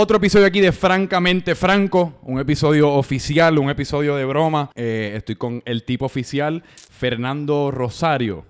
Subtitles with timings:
[0.00, 4.70] Otro episodio aquí de Francamente Franco, un episodio oficial, un episodio de broma.
[4.76, 8.44] Eh, estoy con el tipo oficial, Fernando Rosario.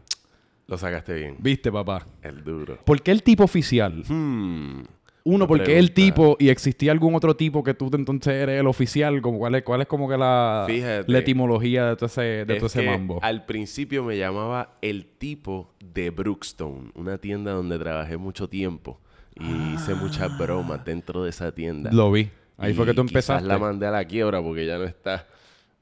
[0.67, 1.37] Lo sacaste bien.
[1.39, 2.07] ¿Viste, papá?
[2.21, 2.77] El duro.
[2.85, 4.05] ¿Por qué el tipo oficial?
[4.07, 4.83] Hmm.
[5.25, 9.23] Uno, porque el tipo y existía algún otro tipo que tú entonces eres el oficial.
[9.23, 11.11] Como, ¿cuál, es, ¿Cuál es como que la, Fíjate.
[11.11, 13.21] la etimología de todo ese, de Es todo ese que mambo?
[13.23, 19.01] Al principio me llamaba el tipo de Brookstone, una tienda donde trabajé mucho tiempo
[19.41, 21.91] y hice muchas bromas dentro de esa tienda.
[21.93, 22.31] Lo vi.
[22.57, 23.47] Ahí fue que tú empezaste.
[23.47, 25.27] la mandé a la quiebra porque ya no está.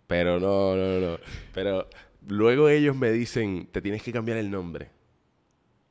[0.06, 1.18] Pero no, no, no.
[1.52, 1.88] Pero
[2.28, 4.90] luego ellos me dicen, te tienes que cambiar el nombre.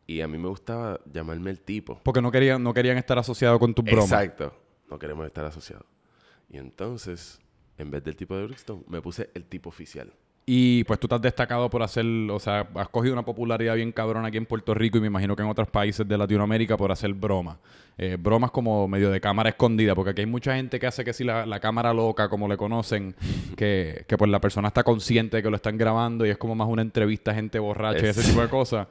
[0.08, 2.00] Y a mí me gustaba llamarme el tipo.
[2.04, 4.06] Porque no querían, no querían estar asociados con tus bromas.
[4.06, 4.56] Exacto.
[4.90, 5.86] No queremos estar asociados.
[6.48, 7.40] Y entonces,
[7.78, 10.14] en vez del tipo de Brookstone, me puse el tipo oficial.
[10.48, 13.92] Y pues tú te has destacado por hacer, o sea, has cogido una popularidad bien
[13.92, 16.92] cabrona aquí en Puerto Rico y me imagino que en otros países de Latinoamérica por
[16.92, 17.58] hacer bromas.
[17.98, 21.14] Eh, bromas como medio de cámara escondida, porque aquí hay mucha gente que hace que
[21.14, 23.16] si la, la cámara loca, como le conocen,
[23.56, 26.54] que, que pues la persona está consciente de que lo están grabando y es como
[26.54, 28.88] más una entrevista a gente borracha y ese Es- tipo de cosas.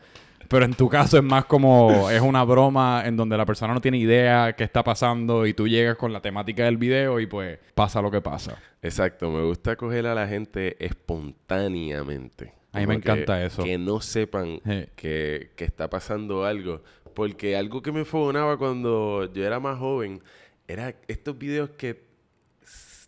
[0.49, 3.81] Pero en tu caso es más como, es una broma en donde la persona no
[3.81, 7.59] tiene idea qué está pasando y tú llegas con la temática del video y pues
[7.75, 8.57] pasa lo que pasa.
[8.83, 12.53] Exacto, me gusta coger a la gente espontáneamente.
[12.73, 13.63] A mí me que- encanta eso.
[13.63, 14.87] Que no sepan Sí.
[14.97, 16.83] que, que está pasando algo.
[17.15, 20.21] Porque algo que me enfogonaba cuando yo era más joven
[20.67, 22.03] era estos videos que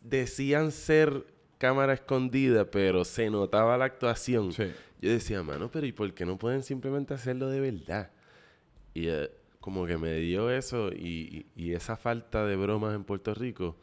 [0.03, 1.27] decían ser
[1.59, 4.53] cámara escondida, pero se notaba la actuación.
[4.53, 4.65] Sí.
[5.01, 8.11] Yo decía, mano, pero ¿y por qué no pueden simplemente hacerlo de verdad?
[8.95, 9.31] Y eh,
[9.61, 13.77] como que me dio eso y, y- y esa falta de bromas en Puerto Rico.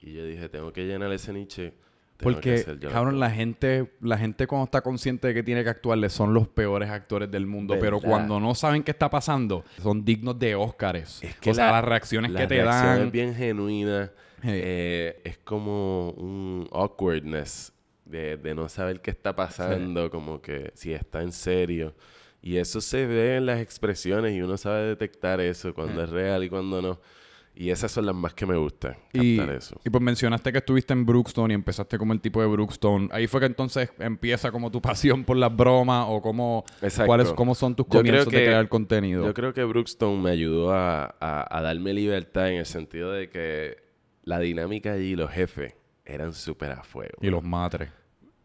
[0.00, 1.74] Y yo dije, tengo que llenar ese niche.
[2.20, 3.18] Porque, cabrón, cosas".
[3.20, 6.90] la gente, la gente cuando está consciente de que tiene que actuarle son los peores
[6.90, 7.76] actores del mundo.
[7.78, 8.08] Pero ¿Verdad?
[8.10, 11.20] cuando no saben qué está pasando, son dignos de Óscares.
[11.22, 13.06] Es que o sea, la- las reacciones la que te reacción dan.
[13.06, 14.10] es bien genuina.
[14.42, 14.48] Sí.
[14.52, 17.72] Eh, es como un awkwardness
[18.04, 21.94] de, de no saber qué está pasando, como que si está en serio.
[22.40, 26.44] Y eso se ve en las expresiones y uno sabe detectar eso cuando es real
[26.44, 27.00] y cuando no.
[27.60, 29.80] Y esas son las más que me gustan, Y, eso.
[29.84, 33.08] y pues mencionaste que estuviste en Brookstone y empezaste como el tipo de Brookstone.
[33.10, 36.64] Ahí fue que entonces empieza como tu pasión por las bromas o cómo,
[37.04, 39.26] cuáles, cómo son tus comienzos de que- crear contenido.
[39.26, 43.28] Yo creo que Brookstone me ayudó a, a- a darme libertad en el sentido de
[43.28, 43.87] que
[44.28, 45.74] la dinámica allí, los jefes,
[46.04, 47.14] eran súper a fuego.
[47.22, 47.88] Y los matres.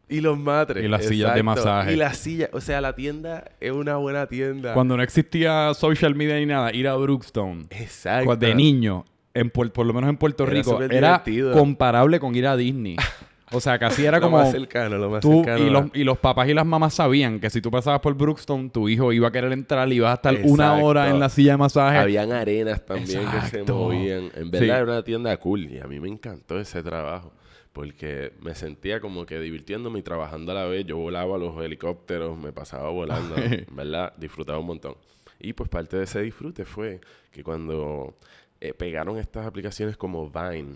[0.08, 0.84] Y los matres.
[0.84, 1.92] Y las sillas de masaje.
[1.92, 2.50] Y las sillas.
[2.54, 4.74] O sea, la tienda es una buena tienda.
[4.74, 7.66] Cuando no existía social media ni nada, ir a Brookstone.
[7.70, 8.34] Exacto.
[8.38, 11.52] De niño, en por lo menos en Puerto Era Rico, era divertido.
[11.52, 12.96] comparable con ir a Disney.
[13.53, 15.66] O sea, casi era Lo como más cercano, lo más tú cercano.
[15.66, 18.69] y los, y los papás y las mamás sabían que si tú pasabas por Brookstone,
[18.69, 21.52] tu hijo iba a querer entrar y ibas a estar una hora en la silla
[21.53, 21.97] de masaje.
[21.97, 24.31] Habían arenas también que se movían.
[24.36, 24.50] En Sí.
[24.50, 27.31] verdad era una tienda cool y a mí me encantó ese trabajo.
[27.72, 30.85] Porque me sentía como que divirtiéndome y trabajando a la vez.
[30.85, 33.34] Yo volaba los helicópteros, me pasaba volando.
[33.72, 34.96] verdad, disfrutaba un montón.
[35.40, 38.16] Y pues parte de ese disfrute fue que cuando
[38.62, 40.75] eh, pegaron estas aplicaciones como Vine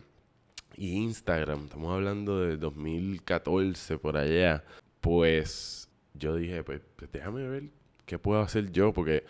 [0.76, 4.64] y Instagram, estamos hablando de 2014 por allá,
[5.02, 7.64] pues yo dije, pues, pues déjame ver
[8.06, 9.24] qué puedo hacer yo, porque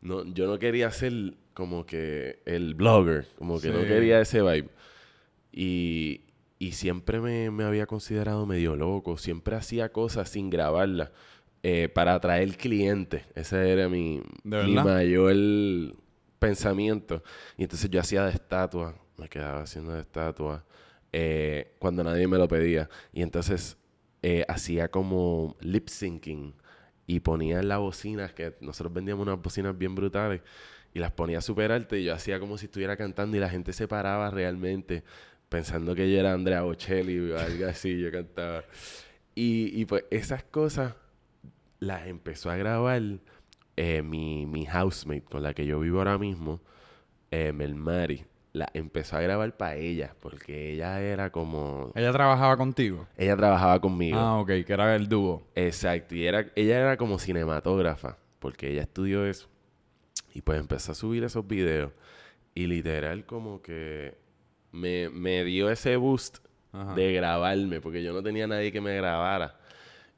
[0.00, 4.68] no, yo no quería ser como que el blogger, como que no quería ese vibe.
[5.52, 6.22] Y,
[6.58, 11.10] y siempre me, me había considerado medio loco, siempre hacía cosas sin grabarlas
[11.62, 13.24] eh, para atraer clientes.
[13.34, 15.36] Ese era mi, ¿De mi mayor
[16.38, 17.22] pensamiento.
[17.56, 20.64] Y entonces yo hacía de estatua, me quedaba haciendo de estatua
[21.12, 22.88] eh, cuando nadie me lo pedía.
[23.12, 23.76] Y entonces
[24.22, 26.54] eh, hacía como lip syncing
[27.06, 30.42] y ponía en las bocinas, que nosotros vendíamos unas bocinas bien brutales,
[30.94, 33.72] y las ponía súper altas y yo hacía como si estuviera cantando y la gente
[33.72, 35.04] se paraba realmente
[35.48, 38.64] pensando que yo era Andrea Bocelli o algo así, yo cantaba.
[39.34, 40.94] Y, y pues esas cosas
[41.80, 43.02] las empezó a grabar
[43.76, 46.60] eh, mi, mi housemate con la que yo vivo ahora mismo,
[47.30, 48.24] eh, Melmari.
[48.52, 51.92] La empezó a grabar para ella, porque ella era como...
[51.94, 53.06] Ella trabajaba contigo.
[53.16, 54.18] Ella trabajaba conmigo.
[54.18, 55.46] Ah, ok, que era el dúo.
[55.54, 59.48] Exacto, y era, ella era como cinematógrafa, porque ella estudió eso.
[60.34, 61.92] Y pues empezó a subir esos videos.
[62.54, 64.18] Y literal como que
[64.72, 66.38] me, me dio ese boost
[66.72, 66.94] Ajá.
[66.94, 69.59] de grabarme, porque yo no tenía nadie que me grabara.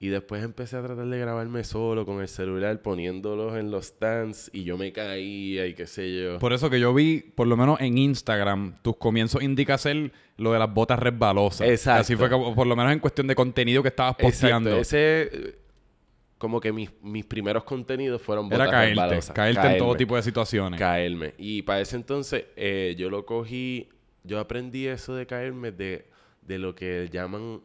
[0.02, 4.50] Y después empecé a tratar de grabarme solo con el celular, poniéndolos en los stands,
[4.52, 6.38] y yo me caía y qué sé yo.
[6.40, 10.52] Por eso que yo vi, por lo menos en Instagram, tus comienzos indica ser lo
[10.52, 11.68] de las botas resbalosas.
[11.68, 12.00] Exacto.
[12.00, 14.76] Así fue como, por lo menos en cuestión de contenido que estabas Exacto, posteando.
[14.78, 15.22] ese...
[15.32, 15.58] eh,
[16.36, 19.34] Como que mis, mis primeros contenidos fueron Era botas caerte, resbalosas.
[19.36, 19.98] caerte en todo Caerme.
[19.98, 20.80] tipo de situaciones.
[20.80, 21.34] caerme.
[21.38, 23.88] Y para ese entonces eh, yo lo cogí
[24.24, 26.08] yo aprendí eso de caerme de,
[26.42, 27.60] de lo que llaman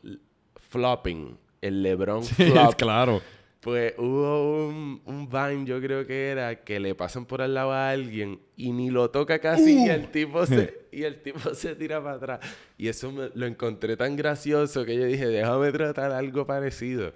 [0.69, 2.75] flopping, el LeBron Sí, flop.
[2.75, 3.21] claro.
[3.59, 7.71] Pues hubo un, un Vine, yo creo que era, que le pasan por al lado
[7.73, 11.75] a alguien y ni lo toca casi y el tipo se, y el tipo se
[11.75, 12.39] tira para atrás.
[12.77, 17.13] Y eso me- lo encontré tan gracioso que yo dije, déjame tratar algo parecido.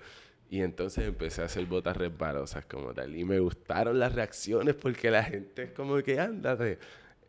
[0.49, 3.15] Y entonces empecé a hacer botas resbalosas como tal.
[3.15, 6.79] Y me gustaron las reacciones porque la gente es como que ándate.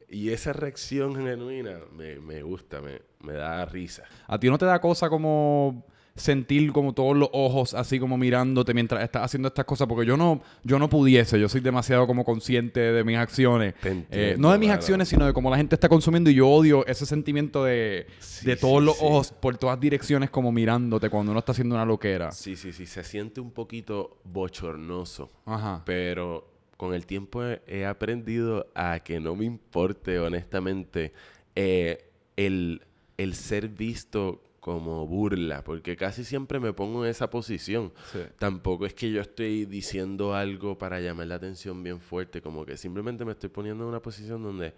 [0.09, 4.03] Y esa reacción genuina me, me gusta, me, me da risa.
[4.27, 8.75] ¿A ti no te da cosa como sentir como todos los ojos así como mirándote
[8.75, 9.87] mientras estás haciendo estas cosas?
[9.89, 13.75] Porque yo no, yo no pudiese, yo soy demasiado como consciente de mis acciones.
[14.11, 16.87] Eh, no de mis acciones, sino de cómo la gente está consumiendo y yo odio
[16.87, 19.05] ese sentimiento de, Sí, de todos sí, los sí.
[19.07, 22.31] ojos por todas direcciones como mirándote cuando uno está haciendo una loquera.
[22.33, 22.87] Sí, sí, sí.
[22.87, 25.31] Se siente un poquito bochornoso.
[25.47, 25.83] Ajá.
[25.85, 31.13] Pero con el tiempo he, he aprendido a que no me importe, honestamente,
[31.55, 32.83] eh, el,
[33.19, 37.93] el ser visto como burla, porque casi siempre me pongo en esa posición.
[38.13, 38.21] Sí.
[38.39, 42.77] Tampoco es que yo estoy diciendo algo para llamar la atención bien fuerte, como que
[42.77, 44.73] simplemente me estoy poniendo en una posición donde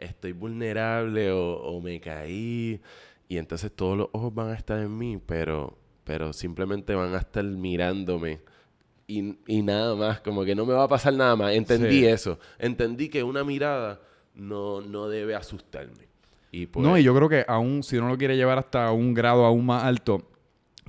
[0.00, 2.80] estoy vulnerable o, o me caí
[3.28, 7.18] y entonces todos los ojos van a estar en mí, pero, pero simplemente van a
[7.18, 8.40] estar mirándome
[9.06, 11.54] y, y nada más, como que no me va a pasar nada más.
[11.54, 12.06] Entendí Sí.
[12.06, 14.00] eso, entendí que una mirada
[14.34, 16.07] no, no debe asustarme.
[16.50, 19.14] Y pues, No, y yo creo que aún, si uno lo quiere llevar hasta un
[19.14, 20.22] grado aún más alto,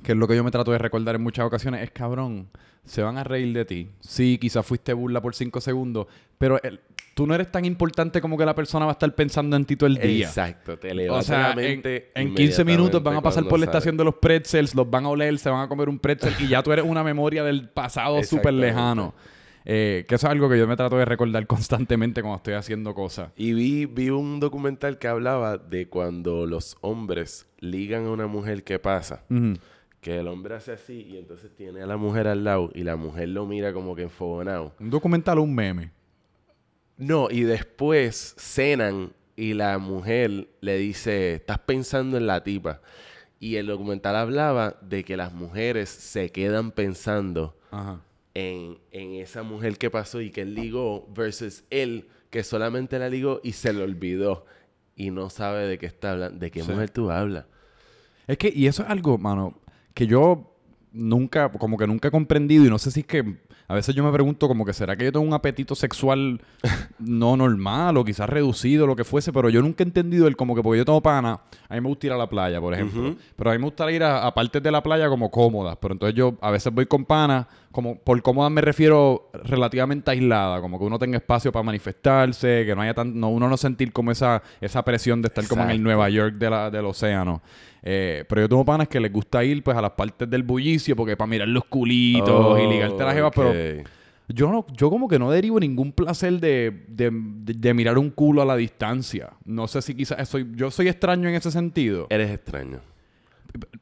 [0.03, 2.50] que es lo que yo me trato de recordar en muchas ocasiones, es cabrón,
[2.85, 3.89] se van a reír de ti.
[4.00, 6.07] Sí, quizás fuiste burla por cinco segundos,
[6.38, 6.79] pero el-
[7.13, 9.75] tú no eres tan importante como que la persona va a estar pensando en ti
[9.75, 10.27] todo el día.
[10.27, 11.81] Exacto, te O sea, en,
[12.15, 13.77] en 15 minutos van a pasar por la sale.
[13.77, 16.47] estación de los pretzels, los van a oler, se van a comer un pretzel y
[16.47, 19.13] ya tú eres una memoria del pasado súper lejano.
[19.65, 22.94] Eh, que eso es algo que yo me trato de recordar constantemente cuando estoy haciendo
[22.94, 23.31] cosas.
[23.35, 28.63] Y vi, vi un documental que hablaba de cuando los hombres ligan a una mujer
[28.63, 29.23] que pasa.
[30.01, 32.95] Que el hombre hace así y entonces tiene a la mujer al lado y la
[32.95, 34.73] mujer lo mira como que enfogonado.
[34.79, 35.91] Un documental o un meme.
[36.97, 42.81] No, y después cenan y la mujer le dice, estás pensando en la tipa.
[43.39, 48.01] Y el documental hablaba de que las mujeres se quedan pensando Ajá.
[48.33, 53.09] En, en esa mujer que pasó y que él ligó versus él que solamente la
[53.09, 54.45] ligó y se le olvidó
[54.95, 56.71] y no sabe de qué está hablando, de qué Sí.
[56.71, 57.45] mujer tú hablas.
[58.27, 59.59] Es que, y eso es algo, mano,
[59.93, 60.55] que yo
[60.91, 63.37] nunca, como que nunca he comprendido y no sé si es que
[63.69, 66.42] a veces yo me pregunto como que será que yo tengo un apetito sexual
[67.00, 70.56] no normal o quizás reducido, lo que fuese, pero yo nunca he entendido el como
[70.56, 71.39] que porque yo tengo pana,
[71.69, 73.89] a mí me gusta ir a la playa, por ejemplo, pero a mí me gusta
[73.92, 76.88] ir a, a partes de la playa como cómodas, pero entonces yo a veces voy
[76.88, 81.63] con pana, como por cómodas me refiero relativamente aislada, como que uno tenga espacio para
[81.63, 85.48] manifestarse, que no haya tan, no, uno no sentir como esa, esa presión de estar
[85.48, 85.83] como en el.
[85.83, 87.42] Nueva York de la- del océano.
[87.81, 90.95] Eh, pero yo tengo panas que les gusta ir pues a las partes del bullicio
[90.95, 93.54] porque para mirar los culitos y ligarte las jevas, pero
[94.27, 98.09] yo no, yo como que no derivo ningún placer de, de- de- de mirar un
[98.11, 99.31] culo a la distancia.
[99.45, 102.06] No sé si quizás soy, yo soy extraño en ese sentido.
[102.09, 102.80] Eres extraño.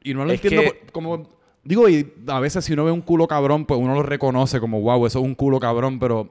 [0.02, 1.28] Y no lo Es entiendo que- como...
[1.64, 4.80] Digo, y a veces si uno ve un culo cabrón, pues uno lo reconoce como,
[4.80, 6.30] wow, eso es un culo cabrón, pero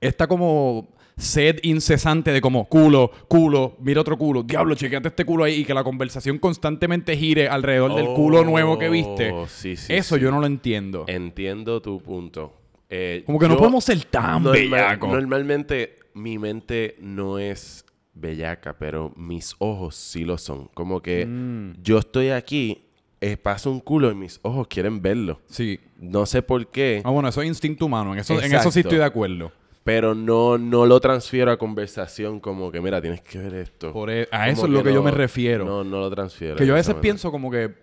[0.00, 5.44] esta como sed incesante de como culo, culo, mira otro culo, diablo, chequeate este culo
[5.44, 9.30] ahí y que la conversación constantemente gire alrededor del culo nuevo que viste.
[9.30, 10.20] Oh, sí, sí, eso sí.
[10.22, 11.04] yo no lo entiendo.
[11.06, 12.52] Entiendo tu punto.
[12.90, 15.10] Eh, como que no podemos ser tan normal- bellacos.
[15.10, 20.68] Normalmente mi mente no es bellaca, pero mis ojos sí lo son.
[20.74, 21.82] Como que Mm.
[21.82, 22.82] yo estoy aquí,
[23.20, 25.40] eh, paso un culo y mis ojos quieren verlo.
[25.46, 25.80] Sí.
[25.98, 28.12] No sé por qué, Ah, bueno, eso es instinto humano.
[28.12, 29.50] En eso, en eso sí estoy de acuerdo.
[29.84, 33.92] Pero no, no lo transfiero a conversación como que, mira, tienes que ver esto.
[33.92, 35.64] Por e- a Como eso es lo que yo no- me refiero.
[35.64, 36.56] No, no lo transfiero.
[36.56, 37.02] Que yo a veces manera.
[37.02, 37.74] pienso como que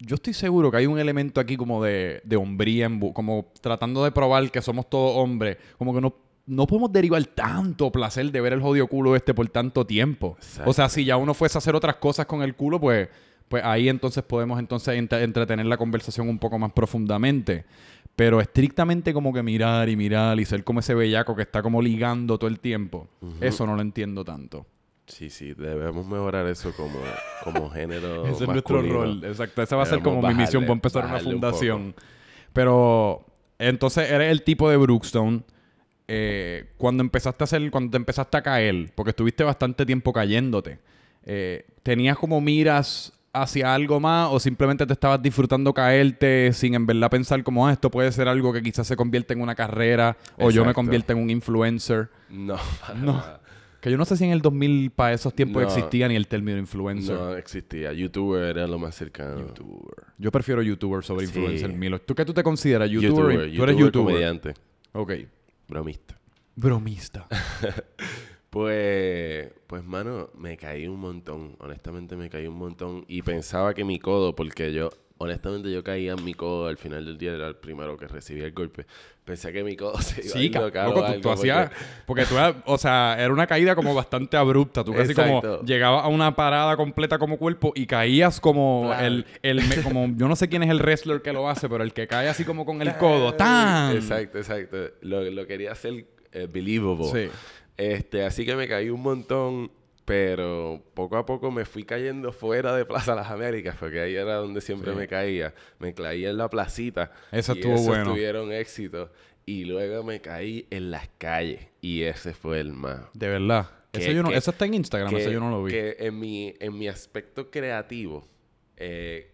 [0.00, 4.02] yo estoy seguro que hay un elemento aquí como de, de hombría, en como tratando
[4.02, 6.14] de probar que somos todos hombres, como que no,
[6.46, 10.36] no podemos derivar tanto placer de ver el jodido culo este por tanto tiempo.
[10.38, 10.70] Exacto.
[10.70, 13.08] O sea, si ya uno fuese a hacer otras cosas con el culo, pues,
[13.46, 17.66] pues ahí entonces podemos entonces entre- entretener la conversación un poco más profundamente.
[18.20, 21.80] Pero estrictamente como que mirar y mirar y ser como ese bellaco que está como
[21.80, 23.08] ligando todo el tiempo,
[23.40, 24.66] eso no lo entiendo tanto.
[25.06, 26.98] Sí, sí, debemos mejorar eso como,
[27.44, 28.26] como género.
[28.28, 28.94] Ese es nuestro masculino.
[29.04, 29.62] rol, exacto.
[29.62, 31.94] Esa va a ser como mi misión bajarle- para empezar una un fundación.
[32.52, 33.24] Pero
[33.58, 35.40] entonces eres el tipo de Brookstone.
[36.06, 40.78] eh, cuando empezaste a hacer, cuando te empezaste a caer, porque estuviste bastante tiempo cayéndote,
[41.24, 46.84] eh, ¿tenías como miras hacia algo más o simplemente te estabas disfrutando caerte sin en
[46.86, 50.16] verdad pensar como "Ah, esto puede ser algo que quizás se convierte en una carrera
[50.36, 52.08] o yo me convierta en un influencer?
[52.28, 52.56] No,
[52.96, 53.12] No.
[53.14, 53.40] nada.
[53.80, 55.66] Que yo no sé si en el 2000 para esos tiempos No.
[55.68, 57.14] existía ni el término influencer.
[57.16, 57.92] No existía.
[57.94, 59.40] YouTuber era lo más cercano.
[59.40, 60.04] YouTuber.
[60.18, 61.32] Yo prefiero YouTuber sobre Sí.
[61.38, 61.72] influencer.
[61.72, 61.98] Milo.
[61.98, 62.90] ¿Tú qué tú te consideras?
[62.90, 63.14] ¿YouTuber?
[63.14, 63.36] YouTuber.
[63.56, 64.04] Tú eres YouTuber YouTuber.
[64.14, 64.54] comediante.
[64.92, 65.12] Ok.
[65.68, 66.14] Bromista.
[66.56, 67.26] Bromista.
[68.50, 71.56] Pues, pues, mano, me caí un montón.
[71.60, 73.04] Honestamente, me caí un montón.
[73.08, 77.04] Y pensaba que mi codo, porque yo, honestamente, yo caía en mi codo al final
[77.04, 78.86] del día, era el primero que recibía el golpe.
[79.24, 81.68] Pensé que mi codo se iba a Sí, o loco, tú, algo, tú hacías...
[81.68, 84.82] porque- Porque tú eras- o sea, era una caída como bastante abrupta.
[84.82, 89.62] Tú casi como llegabas a una parada completa como cuerpo y caías como el, el
[89.68, 92.08] me- como yo no sé quién es el wrestler que lo hace, pero el que
[92.08, 93.32] cae así como con el codo.
[93.34, 93.94] ¡Tan!
[93.94, 94.76] Exacto, exacto.
[95.02, 97.04] Lo, lo quería hacer eh, believable.
[97.28, 97.32] Sí.
[97.80, 99.70] Este, así que me caí un montón,
[100.04, 104.34] pero poco a poco me fui cayendo fuera de Plaza Las Américas, porque ahí era
[104.34, 104.98] donde siempre Sí.
[104.98, 105.54] me caía.
[105.78, 107.10] Me caí en la placita.
[107.32, 108.10] Eso y estuvo esos bueno.
[108.12, 109.10] tuvieron éxito.
[109.46, 111.66] Y luego me caí en las calles.
[111.80, 113.00] Y ese fue el más.
[113.14, 113.70] De verdad.
[113.92, 115.72] Que- Eso, yo no- que- eso está en Instagram, que, eso yo no lo vi.
[115.72, 118.28] que en mi, en mi aspecto creativo,
[118.76, 119.30] eh,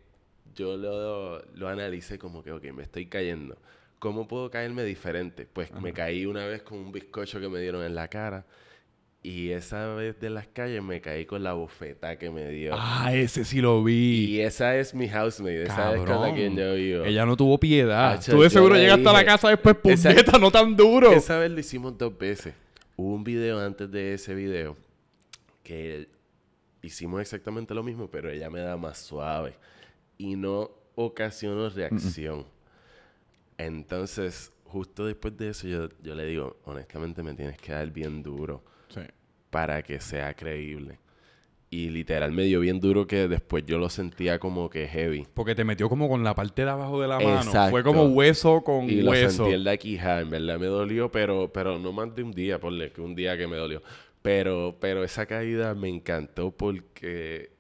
[0.55, 3.59] yo lo, lo analicé como que, ok, me estoy cayendo.
[4.07, 5.49] ¿Cómo puedo caerme diferente?
[5.53, 8.47] Pues me caí una vez con un bizcocho que me dieron en la cara.
[9.21, 12.71] Y esa vez de las calles me caí con la bofeta que me dio.
[12.79, 14.27] Ah, ese sí lo vi.
[14.37, 16.35] y esa es mi housemate, esa es con la Cabrón.
[16.37, 17.05] quien yo vivo.
[17.05, 18.13] Ella no tuvo piedad.
[18.13, 21.11] Hacho, Tú de seguro le llegaste a la dije- casa después, puñeta, no tan duro.
[21.11, 22.55] Esa vez lo hicimos dos veces.
[22.95, 24.77] Hubo un video antes de ese video
[25.65, 26.07] que
[26.83, 29.55] hicimos exactamente lo mismo, pero ella me da más suave
[30.17, 32.47] y no ocasionó reacción.
[33.59, 38.23] Entonces, justo después de eso, yo, yo le digo, honestamente me tienes que dar bien
[38.23, 39.01] duro Sí.
[39.51, 40.99] para que sea creíble.
[41.69, 45.27] Y literal me dio bien duro que después yo lo sentía como que heavy.
[45.35, 47.39] Porque te metió como con la parte de abajo de la mano.
[47.43, 47.71] Exacto.
[47.71, 49.31] Fue como hueso con Y lo hueso.
[49.45, 52.61] sentí en la quijada, en verdad me dolió, pero, pero no más de un día,
[52.61, 53.83] ponle que un día que me dolió.
[54.23, 57.51] Pero, pero esa caída me encantó porque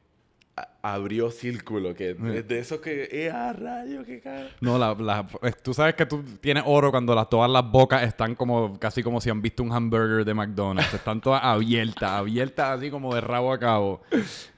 [0.80, 4.48] abrió círculo, que es de esos que, ¡eh, a rayo, que cae!
[4.60, 8.02] No, la, la- eh, tú sabes que tú tienes oro cuando las, todas las bocas
[8.02, 10.94] están como casi como si han visto un hamburger de McDonald's.
[10.94, 14.00] Están todas abiertas, abiertas así como de rabo a cabo.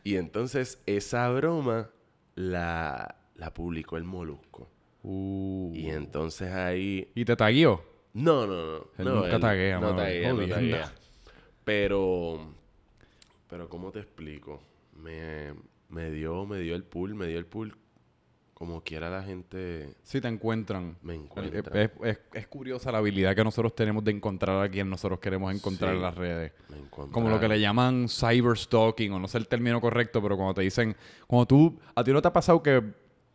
[0.05, 1.91] Y entonces esa broma
[2.37, 4.69] la, la publicó el Molusco.
[5.03, 5.73] Uh.
[5.75, 7.83] Y entonces ahí ¿Y te taguió?
[8.13, 8.77] No, no, no.
[8.99, 10.93] Él no, nunca taguea, no taguea, no taguea.
[11.65, 12.53] Pero,
[13.49, 14.61] pero ¿cómo te explico?
[14.97, 15.53] Me,
[15.89, 17.77] me dio, me dio el pool, me dio el pool.
[18.55, 20.97] Como quiera la gente Si te encuentran.
[21.03, 21.81] me Es, encuentra.
[21.83, 25.55] es- es- es curiosa la habilidad que nosotros tenemos de encontrar a quien nosotros queremos
[25.55, 25.97] encontrar Sí.
[25.97, 26.53] en las redes.
[26.69, 27.13] me encuentra.
[27.15, 30.63] Como lo que le llaman cyberstalking, o no sé el término correcto, pero cuando te
[30.63, 30.97] dicen,
[31.29, 32.83] cuando tú, a ti no te ha pasado que,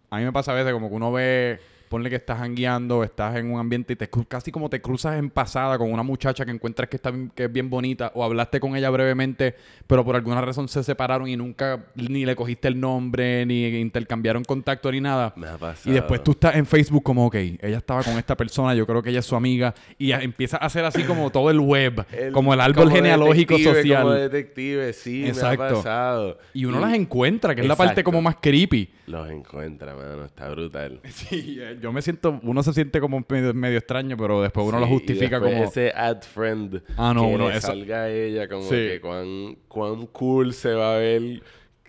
[0.10, 1.60] a mí me pasa a veces como que uno ve,
[1.94, 5.30] ponle que estás hangueando, estás en un ambiente y te casi como te cruzas en
[5.30, 8.76] pasada con una muchacha que encuentras que, está, que es bien bonita, o hablaste con
[8.76, 9.54] ella brevemente,
[9.86, 14.44] pero por alguna razón se separaron y nunca ni le cogiste el nombre, ni intercambiaron
[14.44, 15.34] contacto ni nada.
[15.36, 15.92] Me ha pasado.
[15.92, 19.04] Y después tú estás en Facebook como, ok, ella estaba con esta persona, yo creo
[19.04, 22.04] que ella es su amiga, y ya empieza a hacer así como todo el web,
[22.34, 24.02] como el árbol como genealógico social.
[24.02, 25.62] Como detective, sí, Exacto.
[25.62, 26.40] me ha pasado.
[26.56, 28.90] Y uno las encuentra, que es la parte como más creepy.
[29.06, 31.02] Los encuentra, mano, está brutal.
[31.14, 34.86] Sí, yo me siento, uno se siente como medio, medio extraño, pero después uno lo
[34.88, 35.52] Sí, y justifica como...
[35.64, 38.70] ese ad friend Ah, no, que uno- salga ella como Sí.
[38.76, 41.44] que cuán, cuán cool se va a ver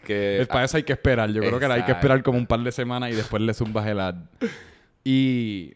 [0.04, 1.30] que Es- para eso hay que esperar.
[1.30, 3.86] Yo creo que hay que esperar como un par de semanas y después le zumbas
[3.86, 4.16] el ad.
[5.04, 5.74] Y...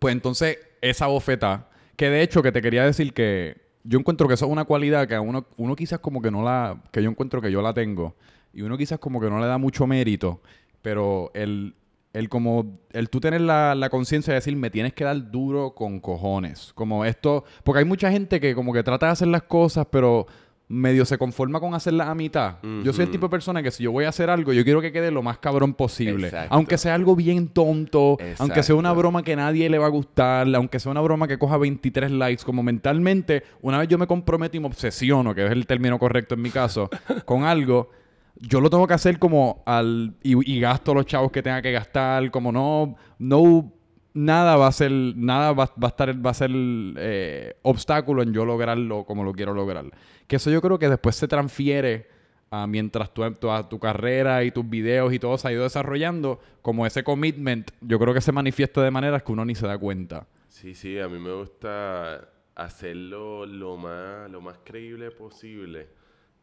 [0.00, 4.34] Pues entonces, esa bofeta, que de hecho que te quería decir que yo encuentro que
[4.34, 6.82] eso es una cualidad que a uno, uno quizás como que no la...
[6.90, 8.16] Que yo encuentro que yo la tengo.
[8.52, 10.40] Y uno quizás como que no le da mucho mérito.
[10.82, 11.74] Pero el...
[12.14, 15.74] El como, el tú tener la, la conciencia de decir, me tienes que dar duro
[15.74, 16.72] con cojones.
[16.74, 20.26] Como esto, porque hay mucha gente que como que trata de hacer las cosas, pero
[20.66, 22.56] medio se conforma con hacerlas a mitad.
[22.82, 24.80] Yo soy el tipo de persona que si yo voy a hacer algo, yo quiero
[24.80, 26.28] que quede lo más cabrón posible.
[26.28, 26.54] Exacto.
[26.54, 30.46] Aunque sea algo bien tonto, aunque sea una broma que nadie le va a gustar,
[30.54, 34.56] aunque sea una broma que coja 23 likes, como mentalmente, una vez yo me comprometo
[34.56, 36.88] y me obsesiono, que es el término correcto en mi caso,
[37.24, 37.90] con algo,
[38.36, 40.14] yo lo tengo que hacer como al...
[40.22, 42.96] Y, gasto los chavos que tenga que gastar, como no...
[43.18, 43.72] no
[44.16, 48.32] Nada va a ser, nada va, va a estar, va a ser eh, obstáculo en
[48.32, 49.86] yo lograrlo como lo quiero lograr.
[50.28, 52.06] Que eso yo creo que después se transfiere
[52.48, 55.64] a mientras tu, tu, a tu carrera y tus videos y todo se ha ido
[55.64, 59.66] desarrollando, como ese commitment, yo creo que se manifiesta de maneras que uno ni se
[59.66, 60.28] da cuenta.
[60.48, 65.88] Sí, sí, a mí me gusta hacerlo lo más, lo más creíble posible.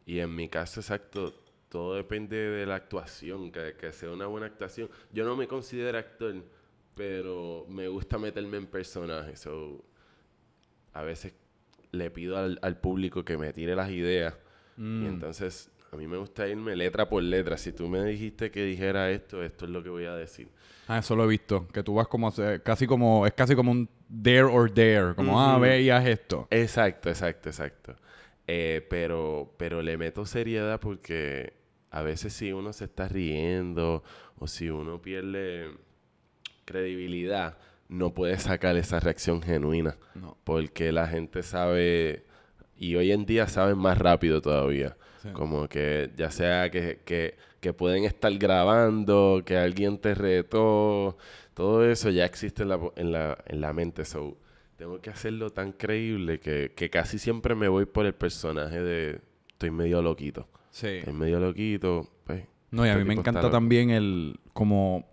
[0.04, 1.32] Y en mi caso, exacto,
[1.72, 4.90] todo depende de la actuación, que, que sea una buena actuación.
[5.10, 6.34] Yo no me considero actor,
[6.94, 9.40] pero me gusta meterme en personajes.
[9.40, 9.82] So,
[10.92, 11.32] a veces
[11.90, 14.36] le pido al, al público que me tire las ideas.
[14.76, 15.02] Mm.
[15.02, 17.56] Y entonces, a mí me gusta irme letra por letra.
[17.56, 20.48] Si tú me dijiste que dijera esto, esto es lo que voy a decir.
[20.88, 21.66] Ah, eso lo he visto.
[21.68, 22.30] Que tú vas como,
[22.62, 25.14] casi como, es casi como un dare or dare.
[25.14, 26.48] Como, ah, ve y haz esto.
[26.50, 27.96] Exacto, exacto, exacto.
[28.46, 31.61] Eh, pero, pero le meto seriedad porque
[31.92, 34.02] a veces si uno se está riendo
[34.38, 35.70] o si uno pierde
[36.64, 37.58] credibilidad,
[37.88, 39.98] no puede sacar esa reacción genuina.
[40.14, 40.38] No.
[40.42, 42.24] Porque la gente sabe,
[42.78, 44.96] y hoy en día saben más rápido todavía.
[45.22, 45.28] Sí.
[45.34, 51.18] Como que ya sea que, que, que pueden estar grabando, que alguien te retó,
[51.52, 54.06] todo eso ya existe en la, en la, en la mente.
[54.06, 54.38] So,
[54.76, 59.20] tengo que hacerlo tan creíble que, que casi siempre me voy por el personaje de
[59.50, 60.48] estoy medio loquito.
[60.72, 60.86] Sí.
[60.88, 62.42] Estoy medio loquito, pues.
[62.72, 65.04] No, y a este mí me encanta también el, como,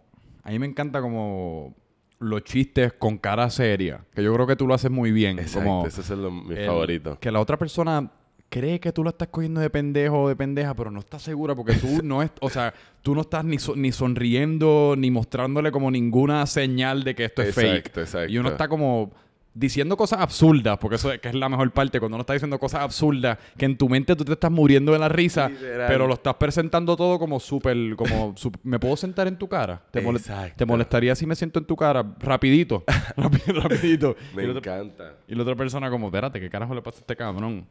[0.43, 1.75] a mí me encanta como
[2.19, 5.37] los chistes con cara seria, que yo creo que tú lo haces muy bien.
[5.39, 7.17] Exacto, como ese es lo- mi el- favorito.
[7.19, 8.09] Que la otra persona
[8.49, 11.53] cree que tú lo estás cogiendo de pendejo o de pendeja, pero no está segura
[11.53, 12.73] porque tú no es, o sea,
[13.03, 17.41] tú no estás ni, so- ni sonriendo ni mostrándole como ninguna señal de que esto
[17.41, 17.67] es fake.
[17.77, 18.31] Exacto, exacto.
[18.31, 19.11] Y uno está como
[19.59, 22.57] diciendo cosas absurdas, porque eso es, que es la mejor parte, cuando uno está diciendo
[22.57, 25.87] cosas absurdas, que en tu mente tú te estás muriendo de la risa, Literal.
[25.87, 29.81] pero lo estás presentando todo como súper, como, sup- ¿me puedo sentar en tu cara?
[29.91, 30.55] ¿Te, Exacto.
[30.57, 32.03] ¿Te molestaría si me siento en tu cara?
[32.19, 32.83] Rapidito,
[33.17, 34.15] Rapi- rapidito.
[34.33, 35.15] Me y, la otra, encanta.
[35.27, 37.67] y la otra persona como, espérate, ¿qué carajo le pasa a este cabrón?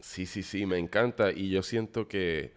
[0.00, 1.30] Sí, sí, sí, me encanta.
[1.32, 2.52] Y yo siento que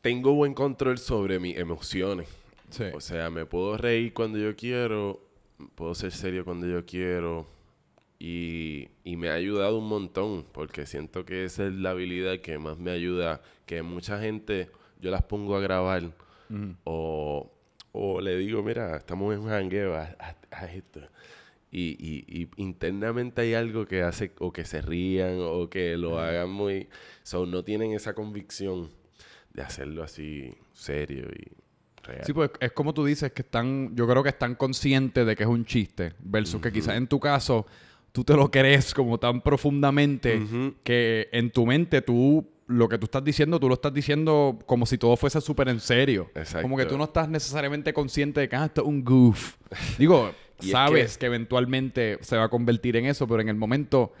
[0.00, 2.28] tengo buen control sobre mis emociones.
[2.70, 2.84] Sí.
[2.94, 5.27] O sea, me puedo reír cuando yo quiero,
[5.74, 7.46] puedo ser serio cuando yo quiero.
[8.20, 12.58] Y, y me ha ayudado un montón, porque siento que esa es la habilidad que
[12.58, 16.10] más me ayuda, que mucha gente yo las pongo a grabar
[16.84, 17.52] o,
[17.92, 21.00] o le digo, mira, estamos en un jangueo, haz, haz- haz esto.
[21.70, 26.18] Y, y, y internamente hay algo que hace o que se rían o que lo
[26.18, 26.88] hagan muy...
[27.22, 28.90] So, no tienen esa convicción
[29.52, 31.52] de hacerlo así serio y
[32.08, 32.24] real.
[32.24, 35.42] Sí, pues es como tú dices que están, yo creo que están conscientes de que
[35.44, 37.66] es un chiste, versus que quizás en tu caso
[38.12, 40.40] tú te lo crees como tan profundamente
[40.82, 44.84] que en tu mente tú lo que tú estás diciendo, tú lo estás diciendo como
[44.84, 46.30] si todo fuese súper en serio.
[46.34, 46.62] Exacto.
[46.62, 49.54] Como que tú no estás necesariamente consciente de que ah, esto es un goof.
[49.98, 51.26] Digo, es sabes que- que...
[51.26, 54.12] eventualmente se va a convertir en eso, pero en el momento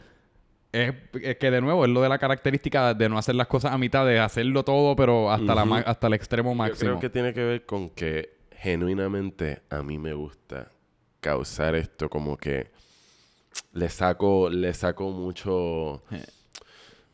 [0.72, 3.72] es, es que de nuevo es lo de la característica de no hacer las cosas
[3.72, 6.90] a mitad, de hacerlo todo, pero hasta, hasta el extremo Yo máximo.
[6.90, 10.70] creo que tiene que ver con que genuinamente a mí me gusta
[11.20, 12.70] causar esto como que
[13.72, 16.24] le saco, le saco mucho Eh.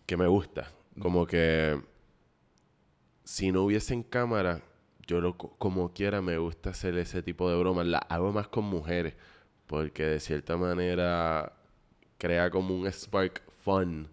[0.06, 0.70] que me gusta.
[1.00, 1.80] Como que
[3.24, 4.60] si no hubiese en cámara,
[5.06, 7.86] yo lo, co- como quiera me gusta hacer ese tipo de bromas.
[7.86, 9.14] La hago más con mujeres,
[9.66, 11.52] porque de cierta manera
[12.24, 14.08] crea como un spark fun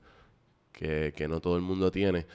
[0.73, 2.25] que, que no todo el mundo tiene.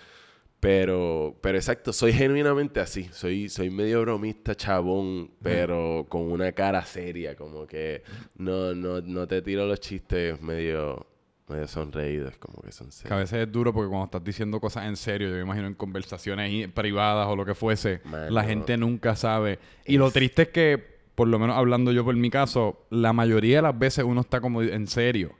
[0.59, 3.05] Pero, pero exacto, soy genuinamente así.
[3.13, 7.37] Soy, soy medio bromista, chabón, pero con una cara seria.
[7.37, 8.03] Como que
[8.37, 11.07] no, no, no te tiro los chistes medio,
[11.47, 13.19] medio sonreídos, como que son Que a serios.
[13.21, 16.69] veces es duro porque cuando estás diciendo cosas en serio, yo me imagino en conversaciones
[16.73, 18.31] privadas o lo que fuese, Mano.
[18.31, 19.59] la gente nunca sabe.
[19.85, 20.83] Y lo triste es que,
[21.15, 24.41] por lo menos hablando yo por mi caso, la mayoría de las veces uno está
[24.41, 25.33] como en serio.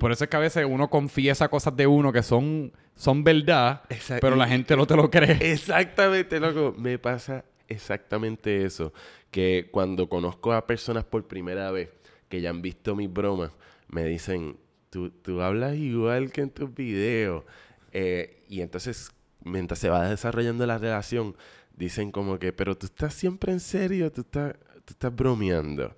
[0.00, 3.82] Por eso es que a veces uno confiesa cosas de uno que son, son verdad,
[4.20, 5.52] pero la gente no te lo cree.
[5.52, 6.74] Exactamente, loco.
[6.78, 8.94] Me pasa exactamente eso.
[9.30, 11.90] Que cuando conozco a personas por primera vez
[12.30, 13.52] que ya han visto mis bromas,
[13.88, 14.56] me dicen,
[14.88, 17.44] tú, tú hablas igual que en tus videos.
[17.92, 19.10] Eh, y entonces,
[19.44, 21.36] mientras se va desarrollando la relación,
[21.76, 24.54] dicen como que, pero tú estás siempre en serio, tú estás,
[24.84, 25.94] tú estás bromeando.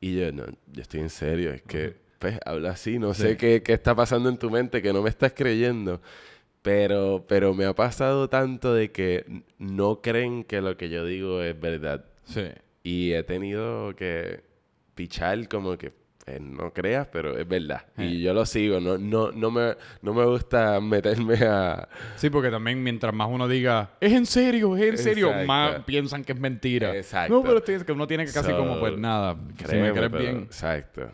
[0.00, 3.22] Y yo, no, yo estoy en serio, es que, pues, habla así, no Sí.
[3.22, 6.00] sé qué, qué está pasando en tu mente, que no me estás creyendo.
[6.62, 11.42] Pero, pero me ha pasado tanto de que no creen que lo que yo digo
[11.42, 12.04] es verdad.
[12.24, 12.44] Sí.
[12.82, 14.42] Y he tenido que
[14.94, 15.92] pichar como que
[16.26, 17.86] eh, no creas, pero es verdad.
[17.96, 18.04] Eh.
[18.04, 18.78] Y yo lo sigo.
[18.78, 21.88] No, no, no, me, no me gusta meterme a...
[22.16, 26.22] Sí, porque también mientras más uno diga, es en serio, es en serio, más piensan
[26.22, 26.94] que es mentira.
[26.94, 27.32] Exacto.
[27.32, 30.10] No, pero que uno tiene que casi So, como, pues nada, si me Créeme, crees
[30.10, 30.36] pero- bien.
[30.42, 31.10] Exacto.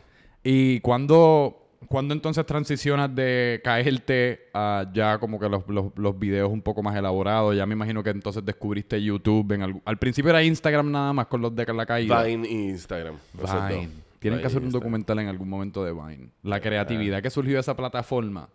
[0.48, 6.52] ¿Y cuándo, cuándo entonces transicionas de caerte a ya como que los, los, los videos
[6.52, 7.56] un poco más elaborados?
[7.56, 9.50] Ya me imagino que entonces descubriste YouTube.
[9.50, 12.22] En algún- al principio era Instagram nada más con los de la caída.
[12.22, 13.16] Vine e Instagram.
[13.34, 13.88] Vine.
[14.20, 16.28] Tienen Vine que hacer un documental en algún momento de Vine.
[16.44, 18.48] La creatividad que surgió de esa plataforma.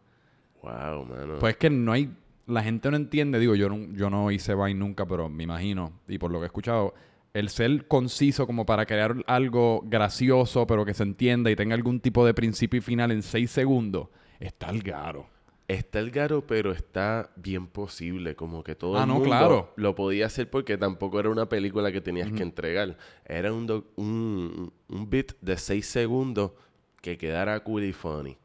[0.63, 1.33] Wow, mano.
[1.41, 2.09] Pues es que no hay...
[2.47, 5.91] La gente no entiende, digo, yo no, yo no hice Vine nunca, pero me imagino,
[6.07, 6.93] y por lo que he escuchado,
[7.33, 11.99] el ser conciso como para crear algo gracioso, pero que se entienda y tenga algún
[11.99, 14.07] tipo de principio y final en seis segundos,
[14.39, 15.27] está el garo.
[15.67, 18.35] Está el garo, pero está bien posible.
[18.35, 19.73] Como que todo Ah, el no, mundo claro.
[19.77, 22.97] lo podía hacer porque tampoco era una película que tenías que entregar.
[23.23, 26.51] Era un, doc- un, un bit de seis segundos
[27.01, 28.35] que quedara cool y funny.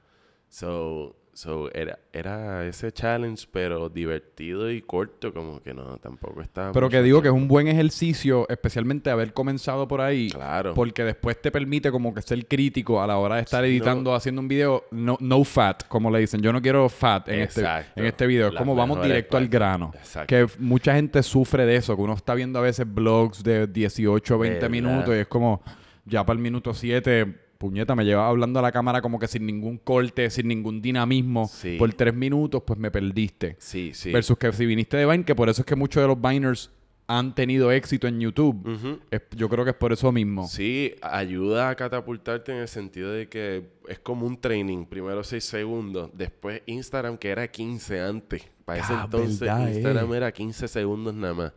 [0.48, 6.72] So, so era, era ese challenge, pero divertido y corto, como que no, tampoco estaba.
[6.72, 10.30] Pero que digo que es un buen ejercicio, especialmente haber comenzado por ahí.
[10.30, 10.72] Claro.
[10.72, 14.14] Porque después te permite como que ser crítico a la hora de estar Sí, editando,
[14.14, 16.40] haciendo un video, no, no fat, como le dicen.
[16.40, 17.60] Yo no quiero fat en, este,
[17.96, 18.48] en este video.
[18.48, 19.92] Es como vamos directo al grano.
[19.94, 20.28] Exacto.
[20.28, 24.34] Que mucha gente sufre de eso, que uno está viendo a veces blogs de 18
[24.34, 24.70] o 20 ¿Verdad?
[24.70, 25.62] minutos y es como,
[26.06, 29.46] ya para el minuto 7, puñeta, me lleva hablando a la cámara como que sin
[29.46, 31.46] ningún corte, sin ningún dinamismo.
[31.48, 31.76] Sí.
[31.78, 33.56] Por 3 minutos, pues me perdiste.
[33.58, 34.12] Sí, sí.
[34.12, 36.70] Versus que si viniste de Vine, que por eso es que muchos de los Viners
[37.08, 39.00] han tenido éxito en YouTube.
[39.12, 40.48] Es- yo creo que es por eso mismo.
[40.48, 44.84] Sí, ayuda a catapultarte en el sentido de que es como un training.
[44.86, 48.42] Primero 6 segundos, después Instagram, que era 15 antes.
[48.64, 50.16] Para ese Ah, entonces verdad, Instagram eh.
[50.16, 51.52] era 15 segundos nada más.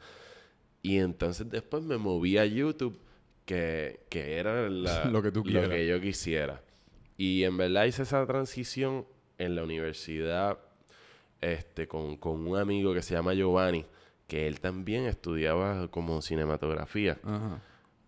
[0.83, 2.97] Y entonces después me moví a YouTube,
[3.49, 5.69] que, que era la- Lo que tú quieras.
[5.69, 6.61] que yo quisiera.
[7.17, 9.07] Y en verdad hice esa transición
[9.39, 10.59] en la universidad
[11.41, 13.87] este, con, con un amigo que se llama Giovanni,
[14.27, 17.59] que él también estudiaba como cinematografía Ajá.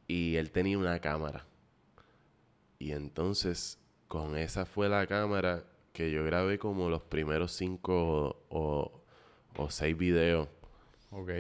[0.08, 1.48] y él tenía una cámara.
[2.78, 8.92] Y entonces, con esa fue la cámara que yo grabé como los primeros cinco o,
[9.58, 10.48] o seis videos.
[11.10, 11.32] Ok.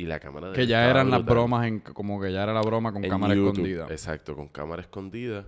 [0.00, 2.62] Y la cámara de Que ya eran las bromas, en, como que ya era la
[2.62, 3.86] broma con En cámara YouTube, escondida.
[3.90, 5.44] Exacto, con cámara escondida.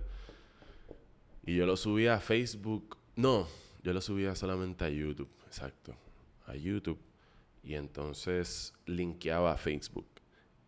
[1.43, 2.97] Y yo lo subía a Facebook.
[3.15, 3.47] No,
[3.81, 5.31] yo lo subía solamente a YouTube.
[5.47, 5.95] Exacto.
[6.45, 6.99] A YouTube.
[7.63, 10.05] Y entonces linkeaba a Facebook.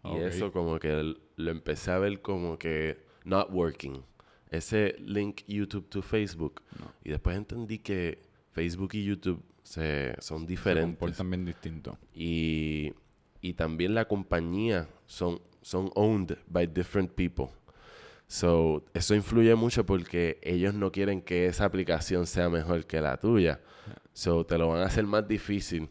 [0.04, 4.04] Y eso como que lo empecé a ver como que not working.
[4.50, 6.64] Ese link YouTube to Facebook.
[7.04, 8.18] Y después entendí que
[8.52, 10.98] Facebook y YouTube se, son Se diferentes.
[10.98, 12.00] comportan bien distinto.
[12.16, 12.92] Y,
[13.46, 17.50] y también la compañía son, son owned by different people.
[18.26, 23.18] So, eso influye mucho porque ellos no quieren que esa aplicación sea mejor que la
[23.18, 23.62] tuya.
[24.14, 25.90] So, te lo van a hacer más difícil.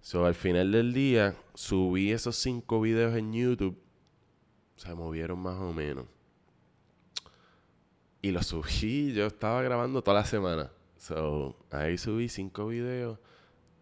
[0.00, 3.78] So, al final del día, subí esos cinco videos en YouTube.
[4.76, 6.06] Se movieron más o menos.
[8.22, 10.70] Y los subí, yo estaba grabando toda la semana.
[10.96, 13.18] So, ahí subí cinco videos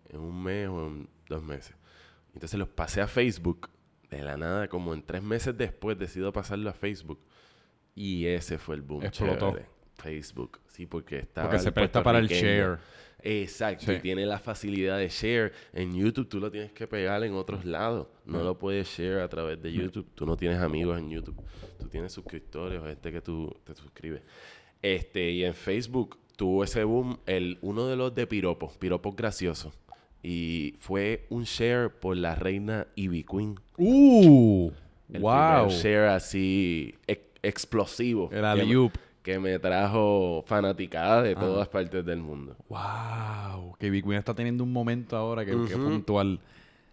[0.08, 1.79] en un mes o en dos meses.
[2.40, 3.68] Entonces los pasé a Facebook.
[4.08, 7.20] De la nada, como en tres meses después, decido pasarlo a Facebook.
[7.94, 9.04] Y ese fue el boom.
[9.04, 9.50] Explotó.
[9.50, 9.66] chévere.
[9.96, 10.58] Facebook.
[10.68, 11.50] Sí, porque estaba.
[11.50, 12.78] Porque se presta para el share.
[13.22, 13.84] Exacto.
[13.84, 13.92] Sí.
[13.92, 15.52] Y tiene la facilidad de share.
[15.74, 18.08] En YouTube tú lo tienes que pegar en otros lados.
[18.24, 20.08] No lo puedes share a través de YouTube.
[20.14, 21.36] Tú no tienes amigos en YouTube.
[21.78, 24.22] Tú tienes suscriptores o gente que tú te suscribes.
[24.80, 29.74] Este, y en Facebook tuvo ese boom, el, uno de los de piropos, piropos graciosos.
[30.22, 33.58] Y fue un share por la reina Ivy Queen.
[33.78, 34.70] ¡Uh!
[35.12, 35.66] El ¡Wow!
[35.66, 38.28] primer share así ex- explosivo.
[38.32, 38.92] El alley-oop.
[39.22, 42.56] Que me trajo fanaticada de todas partes del mundo.
[42.68, 43.76] ¡Wow!
[43.78, 45.84] Que Big Queen está teniendo un momento ahora que, que Ujú.
[45.84, 46.40] puntual.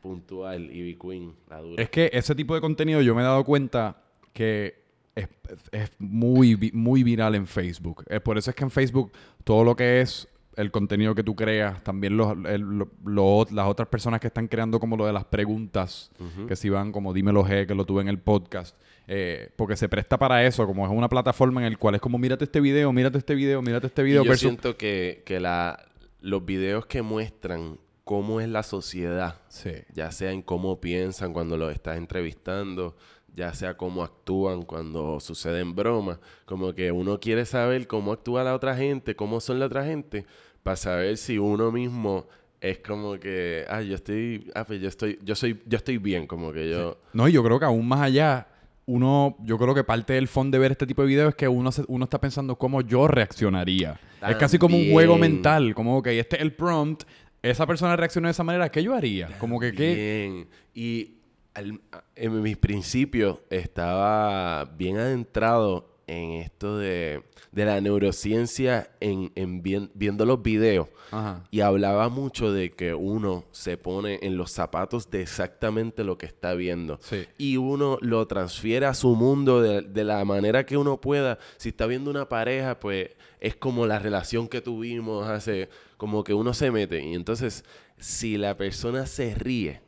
[0.01, 1.81] Puntual, Ivy Queen, la dura.
[1.81, 3.97] Es que ese tipo de contenido yo me he dado cuenta
[4.33, 4.75] que
[5.15, 5.27] es,
[5.71, 8.03] es muy, muy viral en Facebook.
[8.23, 9.11] Por eso es que en Facebook
[9.43, 13.67] todo lo que es el contenido que tú creas, también los, el- lo- lo- las
[13.67, 16.11] otras personas que están creando como lo de las preguntas,
[16.47, 18.75] que si van como dímelo G, que lo tuve en el podcast,
[19.07, 22.17] eh, porque se presta para eso, como es una plataforma en el cual es como
[22.17, 25.39] mírate este video, mírate este video, mírate este Y video, yo versus- siento que, que
[25.39, 25.79] la,
[26.21, 29.71] los videos que muestran cómo es la sociedad, Sí.
[29.93, 32.95] ya sea en cómo piensan cuando los estás entrevistando,
[33.35, 38.55] ya sea cómo actúan cuando suceden bromas, como que uno quiere saber cómo actúa la
[38.55, 40.25] otra gente, cómo son la otra gente,
[40.67, 42.25] para saber si uno mismo
[42.59, 46.27] es como que, ah, yo estoy, ah, pues yo estoy, yo soy, yo estoy bien,
[46.27, 48.47] como que yo, No, y yo creo que aún más allá,
[48.85, 51.47] uno, yo creo que parte del fondo de ver este tipo de videos es que
[51.47, 53.97] uno, se- uno está pensando cómo yo reaccionaría.
[54.27, 57.03] Es casi como un juego mental, como, ok, este es el prompt,
[57.41, 59.37] esa persona reaccionó de esa manera, ¿qué yo haría?
[59.37, 59.93] Como que, ¿qué?
[59.95, 60.47] Bien.
[60.73, 61.13] Y
[61.53, 61.79] al-
[62.15, 69.91] en mis principios estaba bien adentrado en esto de, de la neurociencia en, en bien-
[69.93, 70.87] viendo los videos.
[71.11, 71.45] Ajá.
[71.51, 76.25] Y hablaba mucho de que uno se pone en los zapatos de exactamente lo que
[76.25, 76.97] está viendo.
[77.01, 77.25] Sí.
[77.37, 81.39] Y uno lo transfiere a su mundo de, de la manera que uno pueda.
[81.57, 86.33] Si está viendo una pareja, pues es como la relación que tuvimos hace, como que
[86.33, 87.03] uno se mete.
[87.03, 87.63] Y entonces,
[87.97, 89.81] si la persona se ríe,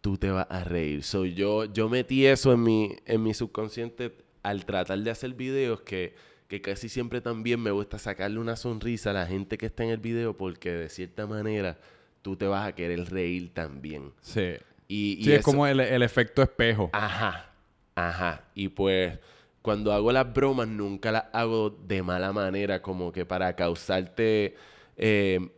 [0.00, 1.02] tú te vas a reír.
[1.02, 4.12] So, yo, yo metí eso en mi, en mi subconsciente
[4.48, 6.14] al tratar de hacer videos que,
[6.48, 9.90] que casi siempre también me gusta sacarle una sonrisa a la gente que está en
[9.90, 11.78] el video porque de cierta manera
[12.22, 14.12] tú te vas a querer reír también.
[14.20, 14.54] Sí.
[14.88, 16.88] Y, y Sí, es como el, el efecto espejo.
[16.92, 17.50] Ajá,
[17.94, 18.44] ajá.
[18.54, 19.18] Y pues
[19.60, 24.56] cuando hago las bromas nunca las hago de mala manera, como que para causarte,
[24.96, 25.50] eh,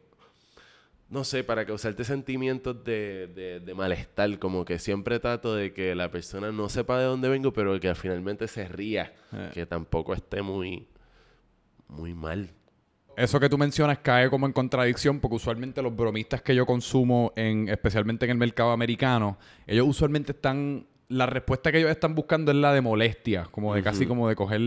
[1.11, 5.95] no sé, para causarte sentimientos de, de- de malestar, como que siempre trato de que
[5.95, 9.51] la persona no sepa de dónde vengo, pero que finalmente se ría, Eh.
[9.53, 10.87] que tampoco esté muy,
[11.89, 12.51] muy mal.
[13.17, 17.33] Eso que tú mencionas cae como en contradicción porque usualmente los bromistas que yo consumo,
[17.37, 20.87] en, especialmente en el mercado americano, ellos usualmente están...
[21.11, 24.37] La respuesta que ellos están buscando es la de molestia, como de casi como de
[24.37, 24.61] coger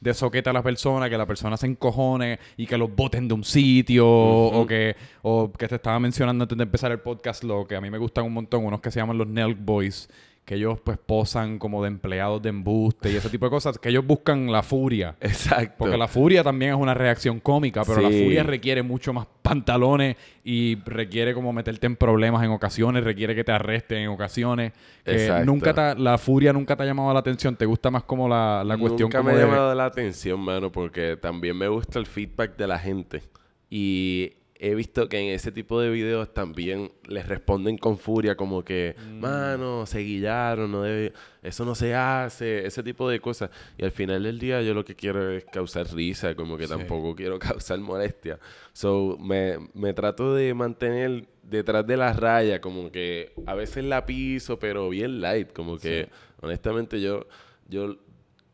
[0.00, 3.34] de soqueta a la persona, que la persona se encojone y que los boten de
[3.34, 7.66] un sitio, o que o que te estaba mencionando antes de empezar el podcast, lo
[7.66, 10.08] que a mí me gustan un montón, unos que se llaman los Nelk Boys,
[10.50, 13.88] que ellos pues posan como de empleados de embuste y ese tipo de cosas, que
[13.88, 15.14] ellos buscan la furia.
[15.20, 15.76] Exacto.
[15.78, 20.16] Porque la furia también es una reacción cómica, pero la furia requiere mucho más pantalones
[20.42, 24.72] y requiere como meterte en problemas en ocasiones, requiere que te arresten en ocasiones.
[25.04, 25.44] Exacto.
[25.46, 28.64] nunca te- la furia nunca te ha llamado la atención, te gusta más como la,
[28.64, 32.00] la cuestión Nunca como me ha de- llamado la atención, mano, porque también me gusta
[32.00, 33.22] el feedback de la gente.
[33.70, 38.62] Y he visto que en ese tipo de videos también les responden con furia, como
[38.62, 39.18] que, Mm.
[39.20, 43.48] mano, se guillaron, no debe, eso no se hace, ese tipo de cosas.
[43.78, 46.70] Y al final del día yo lo que quiero es causar risa, como que Sí.
[46.76, 48.38] tampoco quiero causar molestia.
[48.74, 54.04] So, me, me trato de mantener detrás de la raya, como que a veces la
[54.04, 56.10] piso, pero bien light, como que
[56.42, 57.26] honestamente yo,
[57.66, 57.96] yo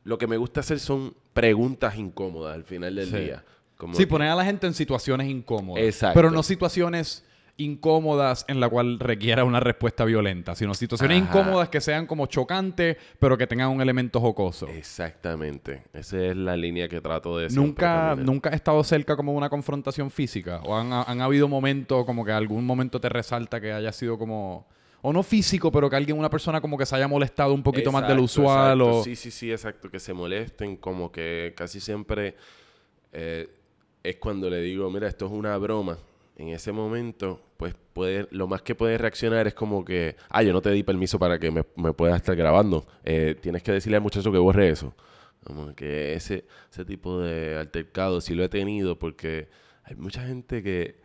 [0.04, 3.16] lo que me gusta hacer son preguntas incómodas al final del Sí.
[3.16, 3.44] día.
[3.76, 5.82] Como Sí, que- poner a la gente en situaciones incómodas.
[5.84, 6.14] Exacto.
[6.18, 7.24] Pero no situaciones
[7.58, 11.38] incómodas en la cual requiera una respuesta violenta, sino situaciones Ajá.
[11.40, 14.68] incómodas que sean como chocantes, pero que tengan un elemento jocoso.
[14.68, 15.82] Exactamente.
[15.94, 18.14] Esa es la línea que trato de ¿Nunca.
[18.14, 20.60] ¿Nunca has estado cerca como de una confrontación física?
[20.66, 24.66] ¿O han, han habido momentos como que algún momento te resalta que haya sido como...
[25.02, 27.92] O no físico, pero que alguien, una persona como que se haya molestado un poquito
[27.92, 28.98] más del usual exacto.
[28.98, 29.04] o...
[29.04, 29.88] Sí, sí, sí, exacto.
[29.90, 32.34] Que se molesten, como que casi siempre
[33.12, 33.48] eh,
[34.08, 35.98] es cuando le digo, mira, esto es una broma.
[36.36, 40.52] En ese momento, pues puede, lo más que puede reaccionar es como que, ah, yo
[40.52, 42.86] no te di permiso para que me, me puedas estar grabando.
[43.04, 44.94] Eh, tienes que decirle al muchacho que borre eso.
[45.44, 49.48] Como que ese, ese tipo de altercado sí lo he tenido porque
[49.84, 51.00] hay mucha gente que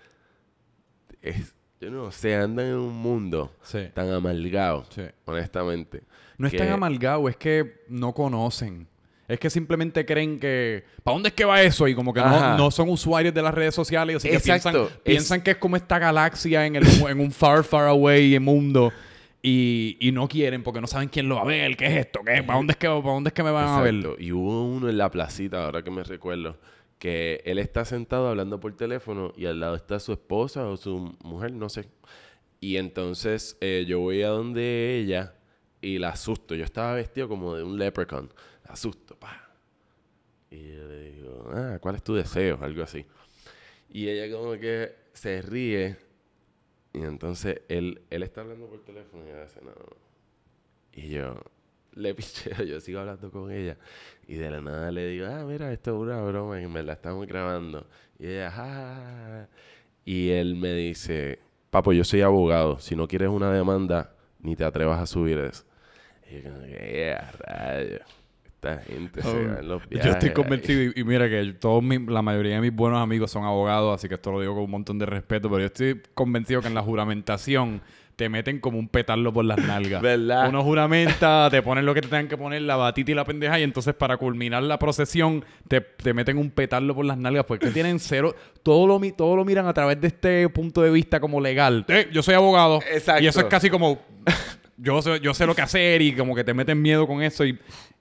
[1.21, 5.03] es, yo no sé, andan en un mundo Sí, tan amalgado, sí.
[5.25, 6.03] honestamente.
[6.37, 8.87] No es tan amalgado, es que no conocen.
[9.27, 10.83] Es que simplemente creen que...
[11.03, 11.87] ¿Para dónde es que va eso?
[11.87, 14.17] Y como que no, no son usuarios de las redes sociales.
[14.17, 14.69] Así que Exacto.
[14.71, 18.37] piensan, Es- piensan que es como esta galaxia en, el, en un far, far away
[18.39, 18.91] mundo.
[19.43, 21.75] Y, y no quieren porque no saben quién lo va a ver.
[21.77, 22.19] ¿Qué es esto?
[22.25, 22.43] ¿Qué?
[22.43, 23.95] ¿Para dónde es que, para dónde es que me van a ver?
[23.95, 24.21] Exacto.
[24.21, 26.57] Y hubo uno en la placita, ahora que me recuerdo,
[26.99, 31.15] que él está sentado hablando por teléfono y al lado está su esposa o su
[31.23, 31.87] mujer, no sé.
[32.59, 35.33] Y entonces eh, yo voy a donde ella
[35.81, 36.53] y la asusto.
[36.53, 38.29] Yo estaba vestido como de un leprechaun.
[38.71, 39.49] Asusto, pa.
[40.49, 42.57] Y yo le digo, ah, ¿cuál es tu deseo?
[42.61, 43.05] Algo así.
[43.89, 45.97] Y ella como que se ríe.
[46.93, 49.71] Y entonces él, él está hablando por teléfono y ella dice, no.
[50.93, 51.35] Y yo
[51.93, 53.77] le picheo, yo sigo hablando con ella.
[54.27, 56.93] Y de la nada le digo, ah, mira, esto es una broma y me la
[56.93, 57.87] estamos grabando.
[58.19, 58.95] Y ella, "Ja, ja,
[59.45, 59.49] ja".
[60.05, 62.79] Y él me dice, papo, yo soy abogado.
[62.79, 65.63] Si no quieres una demanda, ni te atrevas a subir eso.
[66.29, 67.99] Y yo como que, "Yeah, rayo.
[68.63, 70.33] Esta gente se va en los Yo estoy ahí".
[70.35, 73.95] convencido y, y mira que todos mi- la mayoría de mis buenos amigos son abogados,
[73.95, 76.67] así que esto lo digo con un montón de respeto, pero yo estoy convencido que
[76.67, 77.81] en la juramentación
[78.15, 79.99] te meten como un petarlo por las nalgas.
[80.03, 80.47] ¿Verdad?
[80.49, 83.59] Uno juramenta, te ponen lo que te tengan que poner, la batita y la pendeja,
[83.59, 87.71] y entonces para culminar la procesión te, te meten un petarlo por las nalgas, porque
[87.71, 91.41] tienen cero, todo lo, todo lo miran a través de este punto de vista como
[91.41, 91.83] legal.
[91.87, 92.79] Eh, yo soy abogado.
[92.93, 93.23] Exacto.
[93.23, 93.99] Y eso es casi como,
[94.81, 97.45] yo sé, yo sé lo que hacer y como que te meten miedo con eso
[97.45, 97.57] y...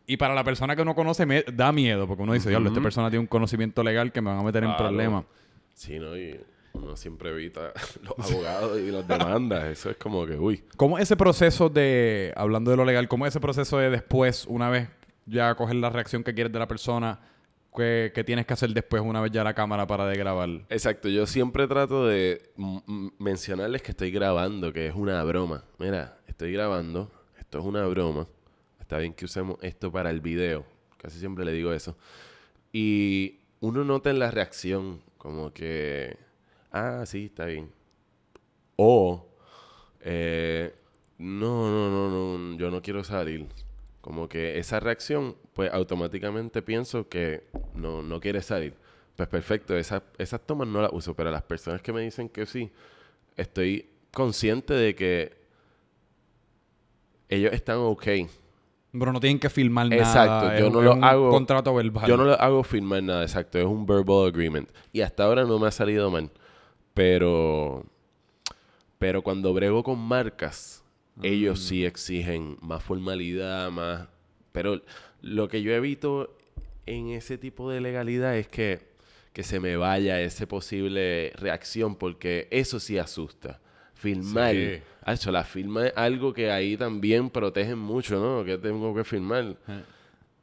[0.07, 2.81] Y para la persona que no conoce, me da miedo, porque uno dice, diablo, esta
[2.81, 4.87] persona tiene un conocimiento legal que me van a meter en Claro.
[4.89, 5.25] problemas.
[5.73, 6.17] Sí, ¿no?
[6.19, 6.41] Y
[6.73, 7.71] uno siempre evita
[8.03, 9.67] los abogados y las demandas.
[9.67, 10.65] Eso es como que, uy.
[10.77, 14.89] ¿Cómo ese proceso de, hablando de lo legal, cómo ese proceso de después, una vez
[15.27, 17.21] ya coger la reacción que quieres de la persona,
[17.75, 20.49] qué tienes que hacer después, una vez ya la cámara para de grabar?
[20.69, 22.53] Exacto, yo siempre trato de
[23.19, 25.65] mencionarles que estoy grabando, que es una broma.
[25.79, 28.27] Mira, estoy grabando, esto es una broma.
[28.81, 30.65] Está bien que usemos esto para el video.
[30.97, 31.97] Casi siempre le digo eso.
[32.73, 36.17] Y uno nota en la reacción como que,
[36.73, 37.71] ah, sí, está bien.
[38.77, 39.29] O,
[40.01, 40.75] eh,
[41.19, 43.47] no, no, no, no, yo no quiero salir.
[44.01, 47.45] Como que esa reacción, pues automáticamente pienso que
[47.75, 48.73] no, no quiere salir.
[49.15, 52.47] Pues perfecto, esas, esas tomas no las uso, pero las personas que me dicen que
[52.47, 52.71] sí,
[53.37, 55.37] estoy consciente de que
[57.29, 58.03] ellos están ok.
[58.93, 60.01] Pero no tienen que filmar nada.
[60.01, 62.09] Exacto, yo es- no es lo un hago- contrato verbal.
[62.09, 63.59] Yo no le hago firmar nada, exacto.
[63.59, 64.71] Es un verbal agreement.
[64.95, 66.31] Y hasta ahora no me ha salido mal.
[66.95, 67.85] Pero.
[68.99, 70.83] Pero cuando brego con marcas,
[71.23, 74.09] ellos sí exigen más formalidad, más.
[74.53, 74.81] Pero
[75.23, 76.37] lo que yo evito
[76.87, 78.81] en ese tipo de legalidad es que,
[79.33, 83.61] que se me vaya ese posible reacción, porque eso sí asusta.
[83.95, 84.55] Filmar.
[84.55, 84.79] Sí.
[85.05, 88.45] Hacho, la firma es algo que ahí también protegen mucho, ¿no?
[88.45, 89.57] Que tengo que firmar.
[89.69, 89.83] Eh.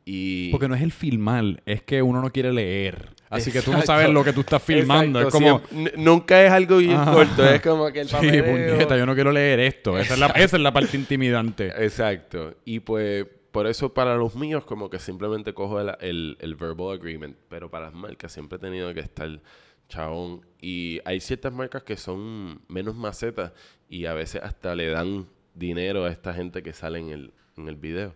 [0.06, 0.52] Y.
[0.52, 3.10] Porque no es el filmar, es que uno no quiere leer.
[3.30, 5.22] Así que tú no sabes lo que tú estás filmando.
[5.22, 5.92] Exacto, es como...
[5.98, 7.12] nunca es algo bien Ajá.
[7.12, 8.72] corto, es como que el Sí, papeleo.
[8.72, 9.98] puñeta, yo no quiero leer esto.
[9.98, 11.68] Esa es la, esa es la parte intimidante.
[11.84, 12.56] Exacto.
[12.64, 13.26] Y pues
[13.58, 17.96] por eso para los míos como que simplemente cojo el, verbal agreement, pero para las
[17.96, 19.42] marcas siempre he tenido que estar
[19.90, 20.46] chabón.
[20.62, 23.54] Y hay ciertas marcas que son menos macetas
[23.90, 27.68] y a veces hasta le dan dinero a esta gente que sale en el, en
[27.68, 28.14] el video.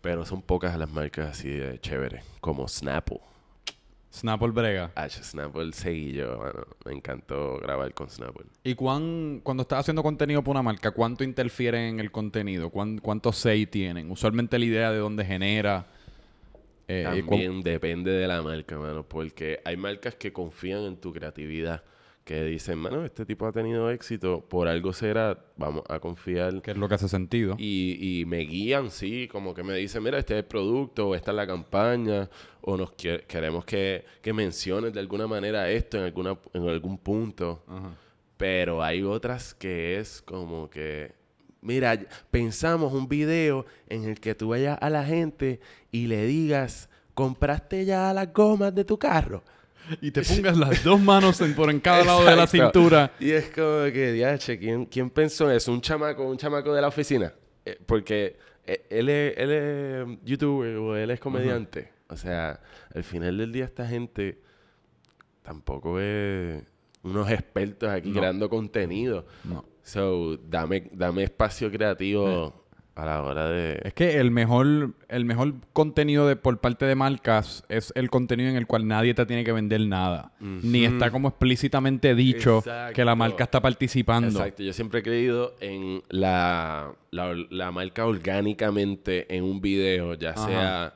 [0.00, 3.20] Pero son pocas las marcas así de chévere, como Snapple.
[4.16, 4.90] Snapple brega.
[4.94, 6.66] H, Snapple seguí yo, mano.
[6.84, 8.46] Me encantó grabar con Snapple.
[8.64, 12.70] ¿Y cuán, cuando estás haciendo contenido para una marca, cuánto interfieren en el contenido?
[12.70, 14.10] ¿Cuán, ¿Cuánto say tienen?
[14.10, 15.86] Usualmente la idea de dónde genera.
[16.88, 21.82] eh, También depende de la marca, mano, porque hay marcas que confían en tu creatividad,
[22.26, 26.60] que dicen, mano, este tipo ha tenido éxito, por algo será, vamos a confiar.
[26.60, 27.54] ¿Qué es lo que hace sentido?
[27.56, 31.14] Y, y me guían, sí, como que me dicen, mira, este es el producto, o
[31.14, 32.28] esta es la campaña,
[32.62, 37.62] o nos queremos que, que menciones de alguna manera esto en, alguna, en algún punto.
[37.68, 37.94] Ajá.
[38.36, 41.14] Pero hay otras que es como que,
[41.60, 41.96] mira,
[42.32, 45.60] pensamos un video en el que tú vayas a la gente
[45.92, 49.44] y le digas, ¿compraste ya las gomas de tu carro?
[50.00, 53.12] Y te pongas las dos manos en- por en cada lado de la cintura.
[53.20, 55.72] Y es como que, diache, ¿quién, ¿quién pensó en eso?
[55.72, 57.32] ¿Un chamaco, un chamaco de la oficina?
[57.64, 61.92] Eh, porque eh, él es, él es youtuber o él es comediante.
[62.08, 62.60] O sea,
[62.94, 64.40] al final del día esta gente
[65.42, 66.62] tampoco es
[67.02, 68.20] unos expertos aquí No.
[68.20, 69.26] creando contenido.
[69.44, 69.64] No.
[69.82, 72.65] So, dame, dame espacio creativo
[72.96, 73.78] a la hora de...
[73.84, 78.48] Es que el mejor, el mejor contenido de, por parte de marcas es el contenido
[78.48, 80.32] en el cual nadie te tiene que vender nada.
[80.40, 84.38] Ni está como explícitamente dicho que la marca está participando.
[84.40, 90.30] Exacto, yo siempre he creído en la, la, la marca orgánicamente en un video, ya
[90.30, 90.46] Ajá.
[90.46, 90.94] sea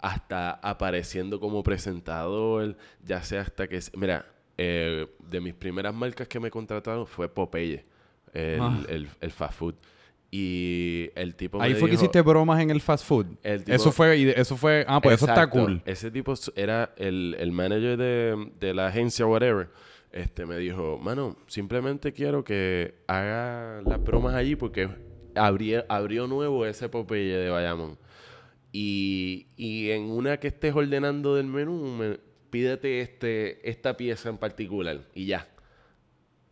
[0.00, 3.80] hasta apareciendo como presentador, ya sea hasta que...
[3.96, 4.26] Mira,
[4.58, 7.84] eh, de mis primeras marcas que me contrataron fue Popeye,
[8.34, 8.78] el, Ah.
[8.88, 9.74] el, el fast food.
[10.30, 13.26] Y el tipo Ahí me fue que hiciste bromas en el fast food.
[13.42, 15.82] El tipo- Eso fue, eso fue, ah, pues eso está cool.
[15.86, 19.68] Ese tipo era el, el manager de, de la agencia, whatever.
[20.12, 24.88] Este me dijo, mano, simplemente quiero que haga las bromas allí porque
[25.34, 27.98] abrió, abrió nuevo ese Popeye de Bayamón.
[28.72, 32.18] Y, y en una que estés ordenando del menú, me-
[32.50, 35.48] pídete este, esta pieza en particular y ya.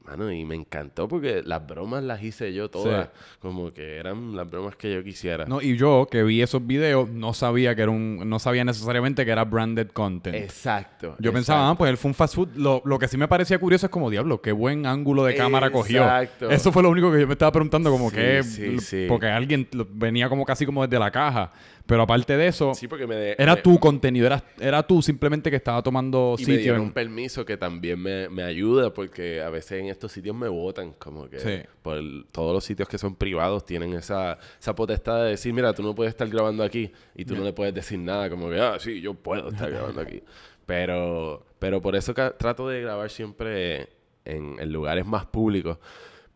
[0.06, 3.08] Mano, y me encantó porque las bromas las hice yo todas.
[3.40, 5.46] Como que eran las bromas que yo quisiera.
[5.46, 9.24] No, y yo que vi esos videos no sabía que era un, no sabía necesariamente
[9.24, 10.36] que era branded content.
[10.36, 11.16] Exacto.
[11.18, 12.50] Yo pensaba, ah, pues él fue un fast food.
[12.54, 15.70] Lo, lo que sí me parecía curioso es como, diablo, qué buen ángulo de cámara
[15.70, 16.02] cogió.
[16.02, 16.50] Exacto.
[16.50, 18.42] Eso fue lo único que yo me estaba preguntando, como Sí, que...
[18.80, 19.06] sí.
[19.08, 21.52] Porque alguien venía como casi como desde la caja.
[21.86, 24.26] Pero aparte de eso, Sí, porque me de- era me- tu contenido.
[24.26, 26.58] Era, era tú simplemente que estaba tomando Y me sitio.
[26.62, 30.34] dieron en- un permiso que también me, me ayuda porque a veces en estos sitios
[30.34, 31.60] me votan como que Sí.
[31.82, 35.72] por el- todos los sitios que son privados tienen esa, esa potestad de decir, mira,
[35.74, 38.58] tú no puedes estar grabando aquí y tú no le puedes decir nada como que,
[38.60, 40.22] ah, sí, yo puedo estar grabando aquí.
[40.66, 43.88] Pero, pero por eso trato de grabar siempre
[44.24, 45.78] en, en lugares más públicos.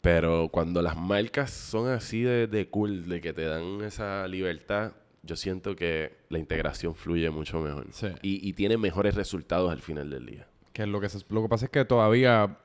[0.01, 4.93] Pero cuando las marcas son así de, de cool, de que te dan esa libertad,
[5.23, 7.87] yo siento que la integración fluye mucho mejor.
[7.93, 8.09] Sí.
[8.23, 10.47] Y, y tiene mejores resultados al final del día.
[10.73, 12.57] Que lo que, se- lo que pasa es que todavía,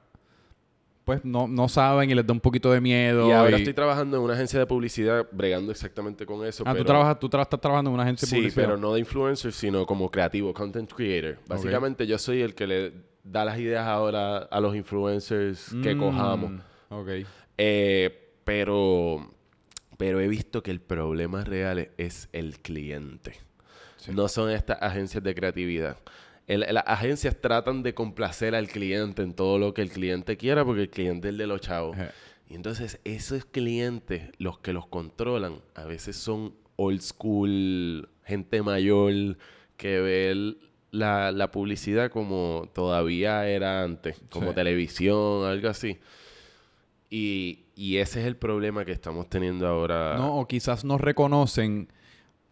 [1.03, 3.27] pues, no, no saben y les da un poquito de miedo.
[3.27, 6.63] Y ahora y- estoy trabajando en una agencia de publicidad bregando exactamente con eso.
[6.65, 6.83] Ah, pero...
[6.83, 8.63] tú, trabajas, tú tra- estás trabajando en una agencia de Sí, publicidad.
[8.65, 11.37] pero no de influencer, sino como creativo, content creator.
[11.47, 12.93] Básicamente yo soy el que le
[13.23, 16.61] da las ideas ahora a los influencers que Mm, cojamos.
[16.89, 17.09] Ok.
[17.57, 19.31] Eh, pero,
[19.97, 23.33] pero he visto que el problema real es el cliente.
[23.97, 24.11] Sí.
[24.13, 25.97] No son estas agencias de creatividad.
[26.47, 30.63] El- las agencias tratan de complacer al cliente en todo lo que el cliente quiera
[30.63, 31.97] porque el cliente es el de los chavos.
[32.47, 39.37] Y entonces esos clientes, los que los controlan, a veces son old school, gente mayor,
[39.77, 40.59] que ve el-
[40.91, 44.55] la, la publicidad como todavía era antes, como Sí.
[44.55, 45.97] televisión, algo así.
[47.17, 50.15] Y, y ese es el problema que estamos teniendo ahora.
[50.17, 51.87] No, o quizás no reconocen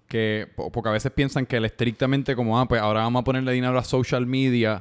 [0.08, 3.24] que, po- porque a veces piensan que el estrictamente como, ah, pues ahora vamos a
[3.24, 4.80] ponerle dinero a social media,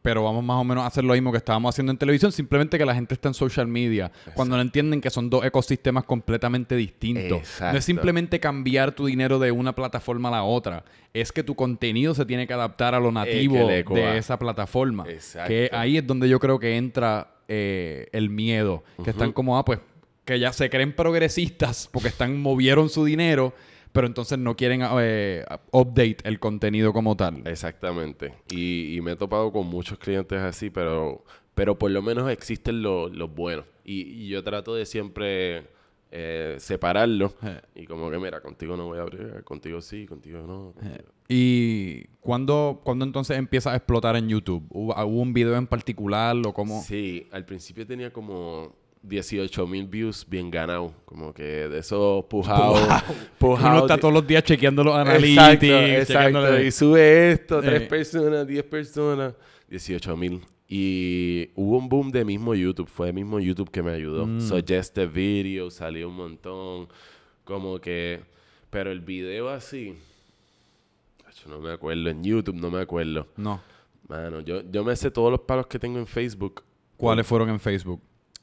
[0.00, 2.78] pero vamos más o menos a hacer lo mismo que estábamos haciendo en televisión, simplemente
[2.78, 6.74] que la gente está en social media, cuando no entienden que son dos ecosistemas completamente
[6.74, 7.30] distintos.
[7.30, 7.78] No Exacto.
[7.78, 12.14] es simplemente cambiar tu dinero de una plataforma a la otra, es que tu contenido
[12.14, 15.04] se tiene que adaptar a lo nativo de esa plataforma.
[15.08, 15.48] Exacto.
[15.48, 19.64] Que ahí es donde yo creo que entra eh, el miedo, que están como, ah,
[19.64, 19.80] pues,
[20.24, 23.52] que ya se creen progresistas porque están movieron su dinero,
[23.92, 27.42] pero entonces no quieren eh, update el contenido como tal.
[27.46, 28.34] Exactamente.
[28.50, 31.24] Y, y me he topado con muchos clientes así, pero,
[31.54, 33.66] pero por lo menos existen lo- los buenos.
[33.84, 35.66] Y, y yo trato de siempre
[36.14, 37.32] eh, separarlos.
[37.42, 37.60] Eh.
[37.74, 40.72] Y como que, mira, contigo no voy a abrir, contigo sí, contigo no.
[40.74, 44.62] contigo- ¿Y cuándo, cuándo entonces empieza a explotar en YouTube?
[44.68, 46.82] ¿Hubo, hubo un video en particular o cómo?
[46.82, 50.92] Sí, al principio tenía como 18 mil views bien ganados.
[51.06, 52.78] Como que de esos pujados.
[53.40, 55.38] Uno está todos los días chequeando los analytics.
[55.38, 56.38] Exacto, exacto.
[56.40, 57.86] chequeándole- Y sube esto, tres Eh.
[57.86, 59.34] personas, 10 personas,
[59.70, 60.42] 18 mil.
[60.74, 62.88] Y hubo un boom de mismo YouTube.
[62.88, 64.24] Fue el mismo YouTube que me ayudó.
[64.24, 64.40] Mm.
[64.40, 66.88] Suggested video, salió un montón.
[67.44, 68.22] Como que...
[68.70, 69.94] Pero el video así...
[71.26, 72.08] Acho, No me acuerdo.
[72.08, 73.28] En YouTube no me acuerdo.
[73.36, 73.60] No.
[74.08, 76.64] Mano, yo, yo me sé todos los palos que tengo en Facebook.
[76.96, 78.00] ¿Cuáles fueron en Facebook?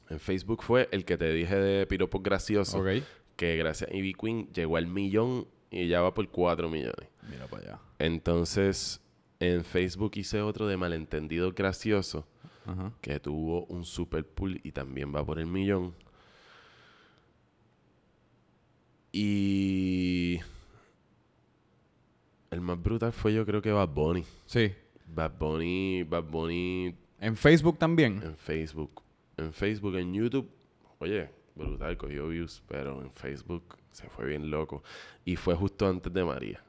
[0.08, 2.80] En Facebook fue el que te dije de piropos graciosos.
[2.80, 3.04] Ok.
[3.34, 7.08] Que gracias a Ivy Queen llegó al millón y ya va por 4 millones.
[7.28, 7.80] Mira para allá.
[7.98, 9.00] Entonces,
[9.40, 12.26] en Facebook hice otro de malentendido gracioso
[12.66, 12.92] Ajá.
[13.00, 15.94] que tuvo un super pool y también va por el millón.
[19.12, 20.38] Y
[22.50, 24.24] el más brutal fue yo creo que Bad Bunny.
[24.46, 24.72] Sí.
[25.06, 28.22] Bad Bunny, Bad Bunny ¿En Facebook también?
[28.22, 29.02] en Facebook.
[29.36, 30.48] En Facebook, en YouTube,
[30.98, 34.82] oye, brutal, cogió views, pero en Facebook se fue bien loco.
[35.24, 36.62] Y fue justo antes de María.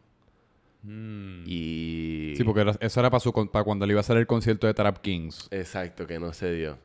[0.83, 2.31] Y...
[2.33, 2.37] Mm.
[2.37, 4.67] Sí, porque era- eso era para, su, para cuando le iba a hacer el concierto
[4.67, 5.47] de Trap Kings.
[5.51, 6.77] Exacto, que no se dio.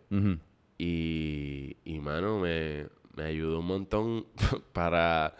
[0.79, 2.87] Y, y mano, me,
[3.17, 4.27] me ayudó un montón
[4.73, 5.35] para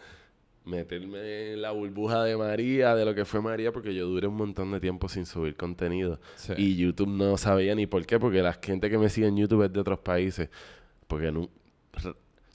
[0.65, 4.35] meterme en la burbuja de María, de lo que fue María, porque yo duré un
[4.35, 6.19] montón de tiempo sin subir contenido.
[6.35, 6.53] Sí.
[6.57, 9.63] Y YouTube no sabía ni por qué, porque la gente que me sigue en YouTube
[9.63, 10.49] es de otros países.
[11.07, 11.49] Porque no,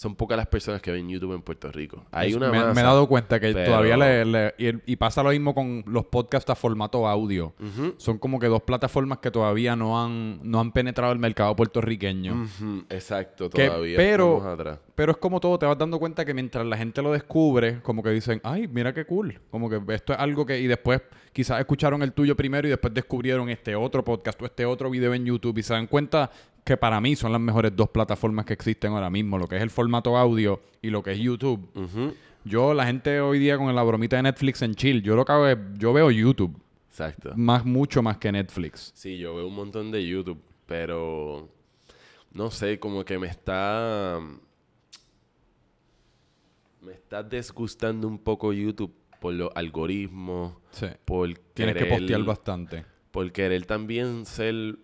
[0.02, 2.04] son pocas las personas que ven YouTube en Puerto Rico.
[2.10, 2.74] Hay una me, masa.
[2.74, 6.06] me he dado cuenta que pero- todavía le, le- y, pasa lo mismo con los
[6.06, 7.54] podcasts a formato audio.
[7.98, 12.48] Son como que dos plataformas que todavía no han, no han penetrado el mercado puertorriqueño.
[12.90, 14.78] exacto, Que- todavía pero- estamos atrás.
[14.94, 18.02] Pero es como todo, te vas dando cuenta que mientras la gente lo descubre, como
[18.02, 19.40] que dicen, ay, mira qué cool.
[19.50, 20.60] Como que esto es algo que...
[20.60, 21.00] Y después
[21.32, 25.14] quizás escucharon el tuyo primero y después descubrieron este otro podcast o este otro video
[25.14, 26.30] en YouTube y se dan cuenta
[26.64, 29.62] que para mí son las mejores dos plataformas que existen ahora mismo, lo que es
[29.62, 31.68] el formato audio y lo que es YouTube.
[32.44, 35.32] Yo, la gente hoy día con la bromita de Netflix en chill, yo lo que
[35.32, 36.56] hago es, yo veo YouTube,
[36.88, 37.32] Exacto.
[37.36, 38.92] más, mucho más que Netflix.
[38.94, 41.48] Sí, yo veo un montón de YouTube, pero
[42.32, 44.18] no sé, como que me está
[46.80, 50.86] me está desgustando un poco YouTube por los algoritmos, Sí.
[51.04, 52.84] por Tienes que postear bastante.
[53.12, 54.78] por querer también ser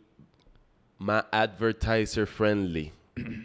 [0.99, 2.93] más advertiser friendly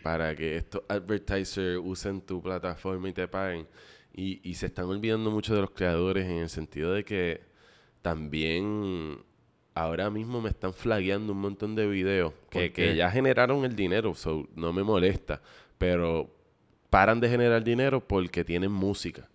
[0.03, 3.67] para que estos advertisers usen tu plataforma y te paguen.
[4.15, 7.41] Y, y se están olvidando mucho de los creadores en el sentido de que
[8.03, 9.23] también
[9.75, 14.47] ahora mismo me están flagueando un montón de videos que, ya generaron el dinero, so
[14.55, 15.41] no me molesta,
[15.77, 16.29] pero
[16.89, 19.29] paran de generar dinero porque tienen música.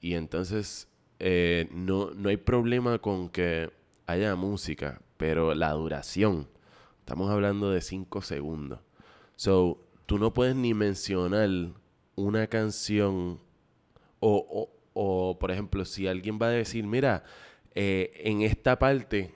[0.00, 0.88] Y entonces
[1.18, 3.70] eh, no, no hay problema con que
[4.06, 6.46] haya música, pero la duración,
[7.04, 8.80] estamos hablando de 5 segundos.
[9.36, 11.48] So, tú no puedes ni mencionar
[12.16, 13.38] una canción
[14.20, 17.24] o, o, o, por ejemplo, si alguien va a decir, mira,
[17.74, 19.34] eh, en esta parte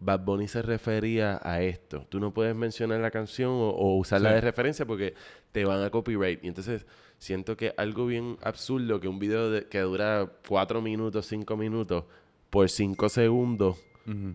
[0.00, 2.06] Bad Bunny se refería a esto.
[2.08, 4.34] Tú no puedes mencionar la canción o, o usarla Sí.
[4.36, 5.14] de referencia porque
[5.52, 6.42] te van a copyright.
[6.44, 6.86] Y entonces
[7.18, 12.04] siento que algo bien absurdo que un video de- que dura cuatro minutos, cinco minutos,
[12.50, 13.76] por cinco segundos,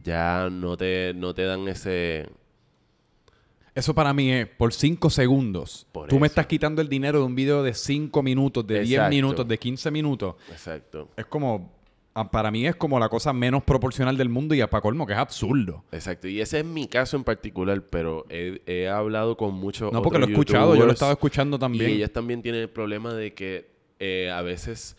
[0.04, 2.30] ya no te, no te dan ese...
[3.76, 5.88] Eso para mí es por 5 segundos.
[5.92, 8.92] Por Tú me estás quitando el dinero de un video de 5 minutos, de 10
[8.92, 9.10] Exacto.
[9.10, 10.36] minutos, de 15 minutos.
[10.52, 11.10] Exacto.
[11.18, 11.74] Es como,
[12.14, 15.08] ah, para mí es como la cosa menos proporcional del mundo y a pa' colmo,
[15.08, 15.84] que es absurdo.
[15.92, 16.28] Exacto.
[16.28, 20.20] Y ese es mi caso en particular, pero he, he hablado con muchos No, porque
[20.20, 21.90] lo he escuchado, yo lo he estado escuchando también.
[21.90, 24.98] Y ellos también tienen el problema de que eh, a veces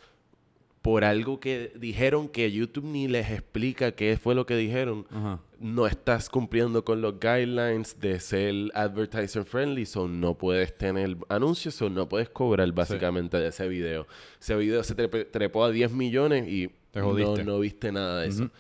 [0.85, 5.41] por algo que dijeron que YouTube ni les explica qué fue lo que dijeron, Ajá.
[5.59, 11.81] no estás cumpliendo con los guidelines de ser advertiser friendly, so no puedes tener anuncios,
[11.81, 14.07] o no puedes cobrar básicamente de ese video.
[14.39, 18.29] Ese video se trepe- trepó a 10 millones y Te no, no viste nada de
[18.29, 18.51] eso.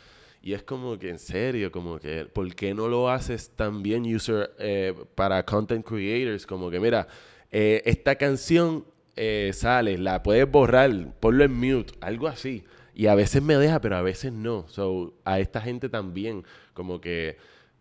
[0.42, 4.50] Y es como que en serio, como que, ¿por qué no lo haces también user
[4.58, 6.46] eh, para content creators?
[6.46, 7.06] Como que, mira,
[7.52, 10.90] eh, esta canción eh, sale, la puedes borrar,
[11.20, 12.64] ponlo en mute, algo así.
[12.94, 14.66] Y a veces me deja, pero a veces no.
[14.68, 16.44] So, a esta gente también,
[16.74, 17.36] como que,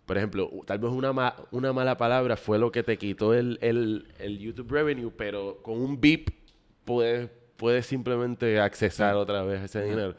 [0.06, 3.60] por ejemplo, tal vez una, ma- una mala palabra fue lo que te quitó el,
[3.62, 6.32] el, el YouTube revenue, pero con un beep
[6.84, 10.16] puedes, puedes simplemente accesar otra vez ese dinero.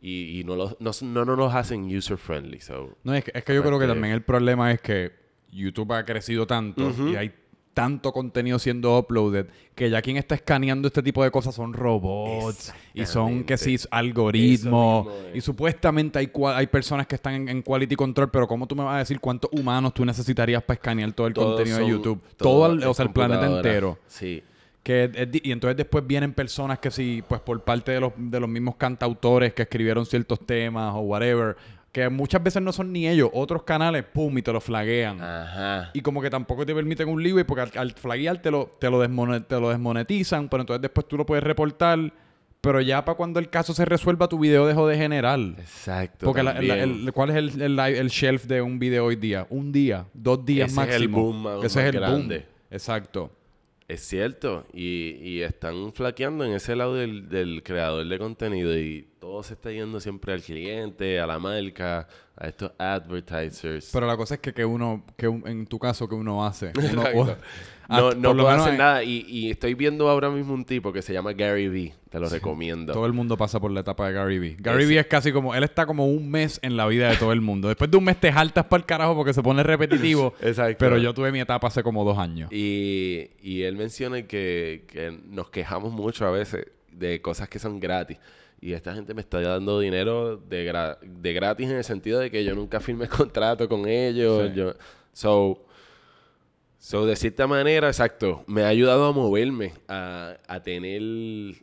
[0.00, 2.60] Y, y no, lo- no, no, no nos hacen user friendly.
[2.60, 2.96] So.
[3.02, 5.10] No, es que, es que yo creo que Aparte- también el problema es que
[5.50, 7.32] YouTube ha crecido tanto y hay
[7.74, 12.72] tanto contenido siendo uploaded que ya quien está escaneando este tipo de cosas son robots
[12.94, 15.06] y son que sí algoritmos.
[15.06, 18.74] mismo y supuestamente hay hay personas que están en, en quality control pero cómo tú
[18.74, 21.88] me vas a decir cuántos humanos tú necesitarías para escanear todo el Todos contenido de
[21.88, 23.98] YouTube todo todo el- o sea el planeta entero.
[24.08, 24.42] Sí.
[24.82, 28.48] que y entonces después vienen personas que sí, pues por parte de los, de los
[28.48, 31.56] mismos cantautores que escribieron ciertos temas o whatever,
[31.92, 35.20] que muchas veces no son ni ellos, otros canales, pum, y te lo flaguean.
[35.22, 35.90] Ajá.
[35.94, 38.90] Y como que tampoco te permiten un leeway porque al, al flaguear te lo, te,
[38.90, 39.00] lo
[39.42, 41.98] te lo desmonetizan, pero entonces después tú lo puedes reportar,
[42.60, 45.38] pero ya para cuando el caso se resuelva tu video dejó de generar.
[45.58, 46.26] Exacto.
[46.26, 46.78] Porque la- la- también.
[47.06, 49.46] el- ¿cuál es el, el, shelf de un video hoy día?
[49.48, 51.22] Un día, dos días Ese es el máximo.
[51.22, 52.38] boom más- Ese es el grande.
[52.40, 52.46] boom.
[52.70, 53.30] Exacto.
[53.88, 59.08] Es cierto, y, y están flaqueando en ese lado del, del creador de contenido y
[59.18, 62.06] todo se está yendo siempre al cliente, a la marca,
[62.40, 63.90] a estos advertisers.
[63.92, 66.72] Pero la cosa es que, que uno, que un- en tu caso, que uno hace.
[67.14, 67.36] Uno-
[67.90, 70.92] no no lo puedo hacer en- nada y, y estoy viendo ahora mismo un tipo
[70.92, 72.92] que se llama Gary Vee, te lo recomiendo.
[72.92, 74.56] Todo el mundo pasa por la etapa de Gary Vee.
[74.58, 77.32] Gary Vee es casi como, él está como un mes en la vida de todo
[77.32, 77.68] el mundo.
[77.68, 80.34] Después de un mes te jaltas para el carajo porque se pone repetitivo.
[80.42, 80.76] Exacto.
[80.78, 82.52] Pero yo tuve mi etapa hace como dos años.
[82.52, 87.80] Y, y él menciona que, que nos quejamos mucho a veces de cosas que son
[87.80, 88.18] gratis.
[88.60, 92.30] Y esta gente me está dando dinero de, gra- de gratis en el sentido de
[92.30, 94.48] que yo nunca firmé contrato con ellos.
[94.48, 94.54] Sí.
[94.56, 94.74] Yo,
[95.12, 95.64] so,
[96.78, 101.00] so, de cierta manera, exacto, me ha ayudado a moverme, a, a tener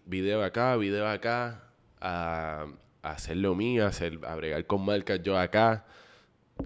[0.06, 1.64] video acá, video acá,
[2.00, 2.66] a,
[3.02, 5.86] a hacer lo mío, a, hacer, a bregar con marcas yo acá.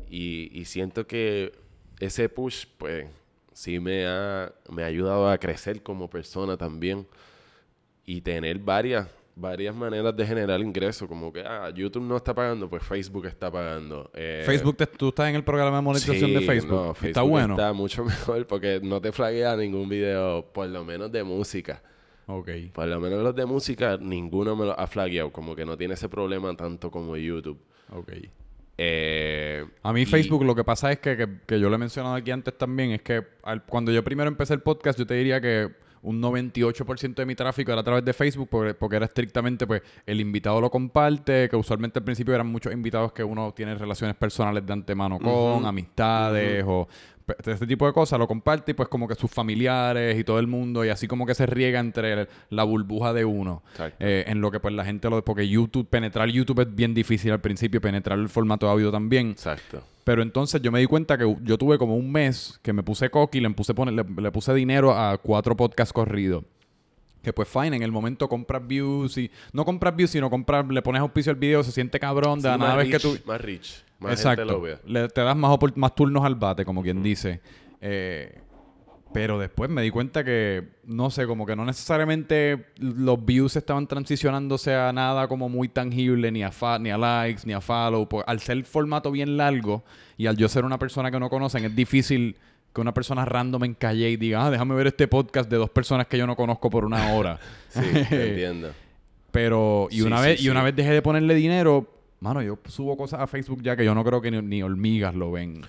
[0.10, 1.54] Y, y siento que
[2.00, 3.08] ese push, pues,
[3.54, 7.08] sí me ha, me ha ayudado a crecer como persona también.
[8.06, 9.08] Y tener varias,
[9.40, 11.08] varias maneras de generar ingresos.
[11.08, 14.10] Como que, ah, YouTube no está pagando, pues Facebook está pagando.
[14.14, 16.72] Eh, Facebook, te- tú estás en el programa de monetización de Facebook.
[17.02, 17.54] no, está bueno.
[17.56, 21.82] Está mucho mejor porque no te flaguea ningún video, por lo menos de música.
[22.28, 22.50] Ok.
[22.74, 25.32] Por lo menos los de música, ninguno me lo ha flagueado.
[25.32, 27.60] Como que no tiene ese problema tanto como YouTube.
[27.92, 28.12] Ok.
[28.82, 31.80] Eh, A mí y- Facebook lo que pasa es que, que, que yo lo he
[31.80, 35.16] mencionado aquí antes también, es que al- cuando yo primero empecé el podcast, yo te
[35.16, 35.70] diría que
[36.04, 40.20] un 98% de mi tráfico era a través de Facebook porque, era estrictamente pues el
[40.20, 44.66] invitado lo comparte, que usualmente al principio eran muchos invitados que uno tiene relaciones personales
[44.66, 46.88] de antemano con, amistades o
[47.38, 50.48] este tipo de cosas, lo comparte y pues como que sus familiares y todo el
[50.48, 53.64] mundo y así como que se riega entre la burbuja de uno.
[54.00, 55.24] Eh, en lo que pues la gente lo...
[55.24, 59.32] Porque YouTube, penetrar YouTube es bien difícil al principio, penetrar el formato de audio también.
[59.32, 59.84] Exacto.
[60.04, 63.10] Pero entonces yo me di cuenta que yo tuve como un mes que me puse
[63.10, 66.44] cocky, le puse, poner, le, le puse dinero a cuatro podcasts corridos.
[67.22, 69.30] Que pues fine, en el momento compras views y...
[69.52, 72.48] No compras views, sino compras, le pones auspicio al video, se siente cabrón de Sí,
[72.48, 73.18] la nada vez que tú...
[73.26, 73.84] Más rich.
[74.00, 74.62] Más gente lo Exacto.
[74.62, 74.80] vea.
[74.86, 77.42] Le- te das más, turnos al bate, como quien dice.
[77.82, 78.40] Eh,
[79.12, 83.88] pero después me di cuenta que, no sé, como que no necesariamente los views estaban
[83.88, 88.08] transicionándose a nada como muy tangible, ni a, fa- ni a likes, ni a follow.
[88.08, 89.84] Pues, al ser el formato bien largo
[90.18, 92.36] y al yo ser una persona que no conocen, es difícil
[92.72, 95.72] que una persona random en calle y diga, ah, déjame ver este podcast de dos
[95.72, 97.40] personas que yo no conozco por una hora.
[97.70, 98.70] Sí, te entiendo.
[99.32, 101.88] Pero, y Sí, una sí, vez, y una vez dejé de ponerle dinero,
[102.20, 105.16] mano, yo subo cosas a Facebook ya que yo no creo que ni, ni hormigas
[105.16, 105.62] lo ven.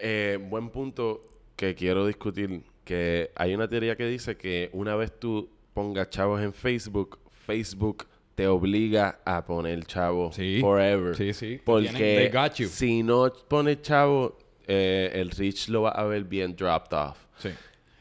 [0.00, 1.24] Eh, buen punto
[1.56, 2.62] que quiero discutir.
[2.84, 8.06] Que hay una teoría que dice que una vez tú pongas chavos en Facebook, Facebook
[8.34, 10.58] te obliga a poner chavos Sí.
[10.60, 11.14] forever.
[11.14, 11.60] Sí, sí.
[11.64, 12.66] Porque Tienen- they got you.
[12.66, 14.36] si no pones chavo,
[14.66, 17.18] eh, el reach lo va a ver bien dropped off.
[17.38, 17.50] Sí.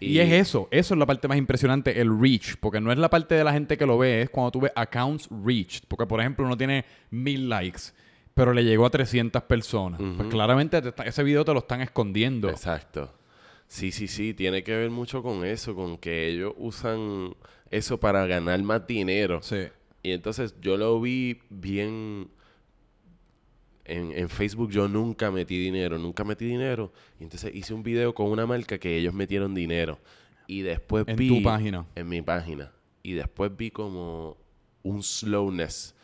[0.02, 3.10] Y, es eso, eso es la parte más impresionante, el reach, porque no es la
[3.10, 6.20] parte de la gente que lo ve, es cuando tú ves accounts reached, porque por
[6.20, 7.82] ejemplo uno tiene mil likes,
[8.34, 10.02] pero le llegó a 300 personas.
[10.18, 12.50] Pues claramente ese video te lo están escondiendo.
[12.50, 13.14] Exacto.
[13.68, 17.36] Sí, sí, sí, tiene que ver mucho con eso, con que ellos usan
[17.70, 19.42] eso para ganar más dinero.
[19.44, 19.68] Sí.
[20.02, 22.28] Y entonces yo lo vi bien...
[23.92, 26.92] En, en, Facebook yo nunca metí dinero, nunca metí dinero.
[27.20, 30.00] Y entonces hice un video con una marca que ellos metieron dinero.
[30.48, 31.30] Y después vi...
[31.30, 31.86] En tu página.
[31.96, 32.72] En mi página.
[33.04, 34.38] Y después vi como
[34.84, 35.96] un slowness.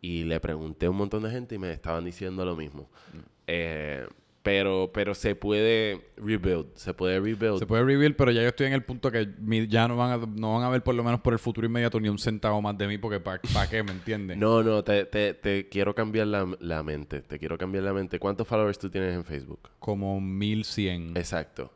[0.00, 2.88] Y le pregunté a un montón de gente y me estaban diciendo lo mismo.
[3.12, 3.18] Mm.
[3.48, 4.06] Eh,
[4.42, 7.58] pero, pero se puede rebuild, se puede rebuild.
[7.58, 9.28] Se puede rebuild, pero ya yo estoy en el punto que
[9.68, 12.00] ya no van a, no van a ver por lo menos por el futuro inmediato
[12.00, 13.82] ni un centavo más de mí, porque ¿para qué?
[13.82, 14.36] ¿Me entiendes?
[14.36, 18.18] no, no, te, te, te quiero cambiar la, la, mente, te quiero cambiar la mente.
[18.18, 19.70] ¿Cuántos followers tú tienes en Facebook?
[19.78, 21.16] Como 1100.
[21.16, 21.72] Exacto.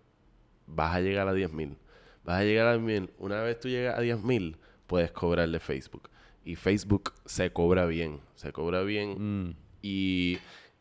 [0.67, 1.77] Vas a llegar a 10.000.
[2.25, 3.11] Vas a llegar a 10.000.
[3.19, 4.57] Una vez tú llegas a 10.000,
[4.87, 6.09] puedes cobrarle Facebook.
[6.45, 9.49] Y Facebook se cobra bien, se cobra bien.
[9.49, 9.57] Mm.
[9.83, 10.39] Y,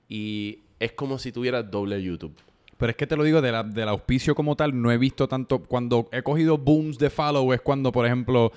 [0.07, 2.35] y es como si tuvieras doble YouTube.
[2.77, 5.27] Pero es que te lo digo, de la, del auspicio como tal, no he visto
[5.27, 5.59] tanto.
[5.59, 8.51] Cuando he cogido booms de follow es cuando, por ejemplo,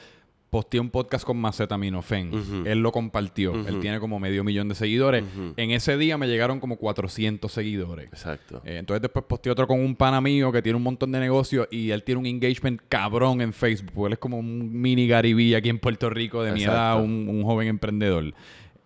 [0.48, 2.64] posteé un podcast con Macetaminofen.
[2.64, 3.52] Él lo compartió.
[3.66, 5.24] Él tiene como medio millón de seguidores.
[5.58, 8.06] En ese día me llegaron como 400 seguidores.
[8.06, 8.62] Exacto.
[8.64, 11.68] Eh, entonces después posteé otro con un pana mío que tiene un montón de negocios
[11.70, 14.06] y él tiene un engagement cabrón en Facebook.
[14.06, 17.42] Él es como un mini Garibí aquí en Puerto Rico de mi edad, un, un
[17.42, 18.32] joven emprendedor.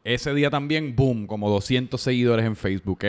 [0.09, 3.00] Ese día también, boom, como 200 seguidores en Facebook.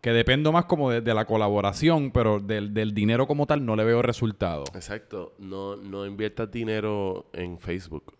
[0.00, 4.02] Que dependo más como de, la colaboración, pero del, dinero como tal no le veo
[4.02, 4.64] resultado.
[4.74, 5.34] Exacto.
[5.38, 8.14] No, no inviertas dinero en Facebook.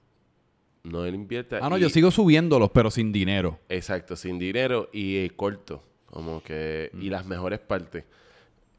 [0.85, 1.61] No inviertas.
[1.65, 3.59] Ah, no, yo sigo subiéndolos, pero sin dinero.
[3.69, 5.83] Exacto, sin dinero y eh, corto.
[6.07, 6.93] Como que.
[7.01, 8.05] Y las mejores partes.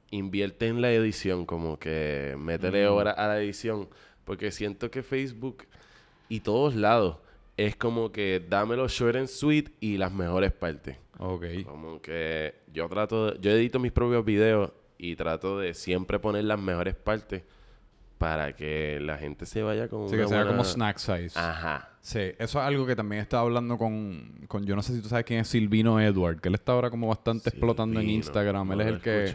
[0.09, 2.97] Invierte en la edición, como que métele mm.
[2.99, 3.89] a la edición.
[4.23, 5.65] Porque siento que Facebook
[6.29, 7.17] y todos lados
[7.57, 10.97] es como que dámelo short and sweet y las mejores partes.
[11.19, 11.45] Ok.
[11.65, 16.45] Como que yo trato de, yo edito mis propios videos y trato de siempre poner
[16.45, 17.43] las mejores partes
[18.17, 21.37] para que la gente se vaya con sí, que sea como snack size.
[21.37, 21.89] Ajá.
[22.01, 25.07] Sí, eso es algo que también estaba hablando con, con, yo no sé si tú
[25.07, 28.71] sabes quién es Silvino Edward, que él está ahora como bastante explotando en Instagram.
[28.73, 29.33] él es el que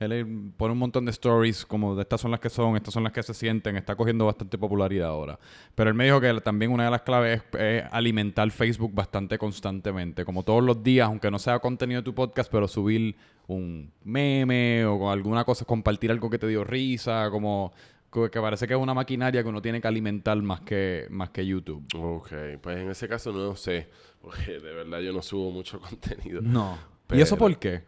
[0.00, 3.02] él pone un montón de stories como de estas son las que son, estas son
[3.02, 5.38] las que se sienten, está cogiendo bastante popularidad ahora.
[5.74, 10.24] Pero él me dijo que también una de las claves es, alimentar Facebook bastante constantemente,
[10.24, 13.16] como todos los días, aunque no sea contenido de tu podcast, pero subir
[13.48, 17.72] un meme o alguna cosa, compartir algo que te dio risa, como
[18.10, 21.44] que parece que es una maquinaria que uno tiene que alimentar más que, más que
[21.44, 21.84] YouTube.
[21.94, 23.88] Ok, pues en ese caso no sé,
[24.20, 26.40] porque de verdad yo no subo mucho contenido.
[26.40, 26.78] No.
[27.10, 27.82] ¿Y eso por qué?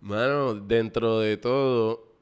[0.00, 2.14] Mano, dentro de todo,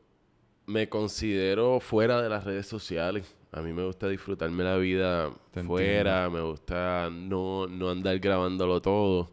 [0.67, 3.35] me considero fuera de las redes sociales.
[3.53, 5.31] A mí me gusta disfrutarme la vida
[5.67, 9.31] fuera, me gusta no, no andar grabándolo todo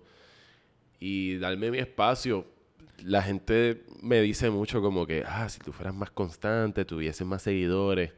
[0.99, 2.45] y darme mi espacio.
[3.03, 7.41] La gente me dice mucho como que, ah, si tú fueras más constante, tuvieses más
[7.41, 8.11] seguidores.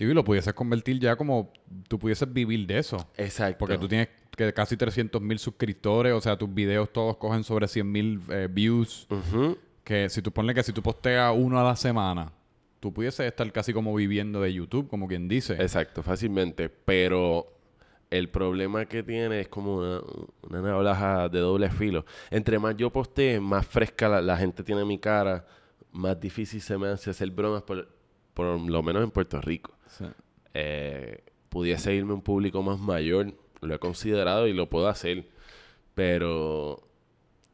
[0.00, 1.52] Y lo pudieses convertir ya como
[1.88, 2.96] tú pudieses vivir de eso.
[3.16, 3.58] Exacto.
[3.58, 7.68] Porque tú tienes que casi 300 mil suscriptores, o sea, tus videos todos cogen sobre
[7.68, 9.06] 100 mil eh, views.
[9.84, 12.32] Que si tú pones que si tú posteas uno a la semana,
[12.80, 15.54] tú pudieses estar casi como viviendo de YouTube, como quien dice.
[15.54, 16.68] Exacto, fácilmente.
[16.68, 17.52] Pero
[18.10, 20.00] el problema que tiene es como una,
[20.42, 22.04] una navaja de doble filo.
[22.30, 25.46] Entre más yo postee, más fresca la, gente tiene mi cara,
[25.92, 27.88] más difícil se me hace hacer bromas, por,
[28.34, 29.72] por lo menos en Puerto Rico.
[30.54, 35.26] Eh, pudiese irme un público más mayor lo he considerado y lo puedo hacer,
[35.94, 36.82] pero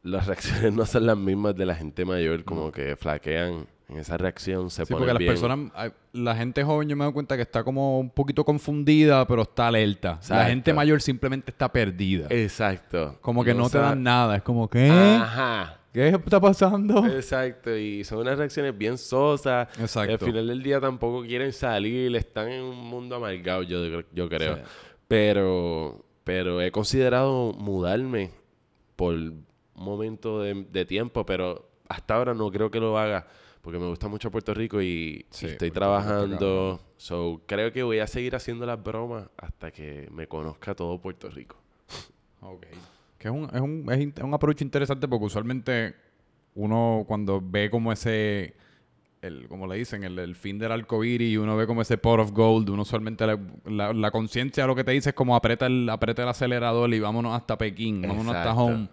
[0.03, 4.17] las reacciones no son las mismas de la gente mayor, como que flaquean en esa
[4.17, 5.71] reacción, se sí, porque las personas,
[6.11, 9.67] la gente joven yo me doy cuenta que está como un poquito confundida, pero está
[9.67, 10.19] alerta.
[10.29, 12.27] La gente mayor simplemente está perdida.
[12.31, 13.17] Exacto.
[13.21, 14.89] Como que no, te dan nada, es como que...
[14.89, 15.79] Ajá.
[15.93, 17.05] ¿Qué está pasando?
[17.05, 19.69] Exacto, y son unas reacciones bien sosas.
[19.79, 20.11] Exacto.
[20.11, 24.59] Al final del día tampoco quieren salir, están en un mundo amargado, yo, yo creo.
[25.07, 28.31] Pero, pero he considerado mudarme
[28.95, 29.45] por un
[29.75, 33.27] momento de, tiempo, pero hasta ahora no creo que lo haga
[33.61, 36.79] porque me gusta mucho Puerto Rico y, estoy trabajando.
[36.97, 41.29] So, creo que voy a seguir haciendo las bromas hasta que me conozca todo Puerto
[41.29, 41.57] Rico.
[42.41, 42.63] ok.
[43.17, 45.95] Que es un, es un, es un approach interesante porque usualmente
[46.53, 48.55] uno cuando ve como ese
[49.25, 52.19] el, como le dicen, el, el fin del arcoíris y uno ve como ese pot
[52.19, 55.89] of gold, uno usualmente la, la, conciencia lo que te dice es como aprieta el,
[55.89, 58.87] aprieta el acelerador y vámonos hasta Pekín, vámonos hasta home.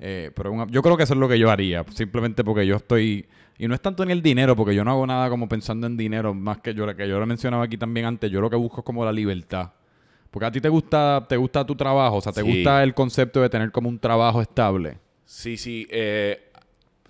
[0.00, 2.76] Eh, pero una- yo creo que eso es lo que yo haría, simplemente porque yo
[2.76, 3.26] estoy...
[3.56, 5.96] Y no es tanto ni el dinero, porque yo no hago nada como pensando en
[5.96, 8.80] dinero, más que yo, que yo lo mencionaba aquí también antes, yo lo que busco
[8.80, 9.70] es como la libertad.
[10.32, 12.48] Porque a ti te gusta, te gusta tu trabajo, o sea, te Sí.
[12.48, 14.98] gusta el concepto de tener como un trabajo estable.
[15.24, 15.86] Sí, sí.
[15.88, 16.50] eh,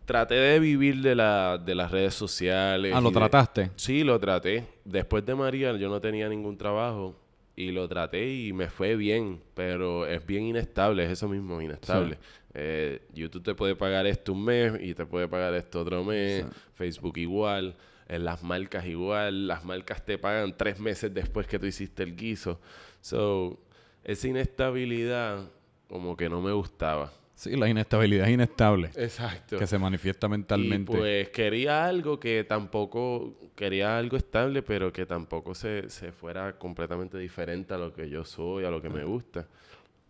[0.05, 2.93] traté de vivir de, la, de las redes sociales.
[2.95, 3.71] Ah, ¿lo de- trataste?
[3.77, 4.67] Sí, lo traté.
[4.85, 7.17] Después de María yo no tenía ningún trabajo
[7.57, 12.19] y lo traté y me fue bien, pero es bien inestable, es eso mismo, inestable.
[12.53, 16.45] Eh, YouTube te puede pagar esto un mes y te puede pagar esto otro mes,
[16.75, 17.75] Facebook igual,
[18.09, 22.15] en las marcas igual, las marcas te pagan tres meses después que tú hiciste el
[22.17, 22.61] guiso.
[23.01, 23.59] So,
[24.05, 25.49] esa inestabilidad
[25.89, 27.13] como que no me gustaba.
[27.45, 29.59] Sí, la inestabilidad es inestable, Exacto.
[29.59, 30.91] que se manifiesta mentalmente.
[30.93, 36.59] Y pues quería algo que tampoco, quería algo estable, pero que tampoco se, se fuera
[36.59, 39.47] completamente diferente a lo que yo soy, a lo que me gusta.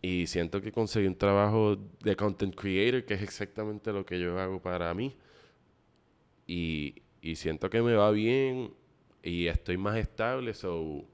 [0.01, 4.39] Y siento que conseguí un trabajo de content creator, que es exactamente lo que yo
[4.39, 5.17] hago para mí.
[6.47, 8.73] Y, y siento que me va bien
[9.25, 11.05] y estoy más estable, so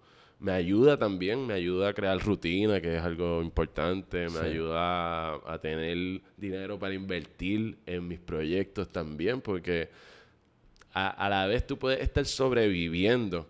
[0.41, 4.39] me ayuda también, me ayuda a crear rutina, que es algo importante, me Sí.
[4.39, 9.91] ayuda a, a tener dinero para invertir en mis proyectos también, porque
[10.95, 13.49] a, a la vez tú puedes estar sobreviviendo,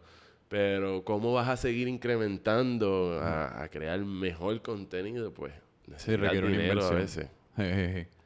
[0.49, 5.33] pero ¿cómo vas a seguir incrementando a, a crear mejor contenido?
[5.33, 5.53] Pues
[5.97, 7.29] Sí, requiere dinero a veces.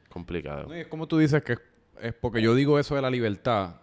[0.09, 0.67] Complicado.
[0.67, 1.59] No, y es como tú dices que es,
[2.01, 3.75] es porque yo digo eso de la libertad,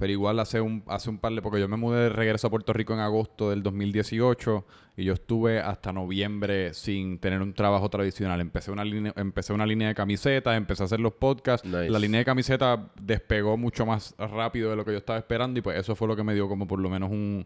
[0.00, 1.42] pero igual hace un, hace un par de...
[1.42, 4.64] Porque yo me mudé de regreso a Puerto Rico en agosto del 2018
[4.96, 8.40] y yo estuve hasta noviembre sin tener un trabajo tradicional.
[8.40, 11.68] Empecé una línea, empecé una línea de camisetas, empecé a hacer los podcasts.
[11.68, 11.90] Nice.
[11.90, 15.62] La línea de camisetas despegó mucho más rápido de lo que yo estaba esperando y
[15.62, 17.44] pues eso fue lo que me dio como por lo menos un...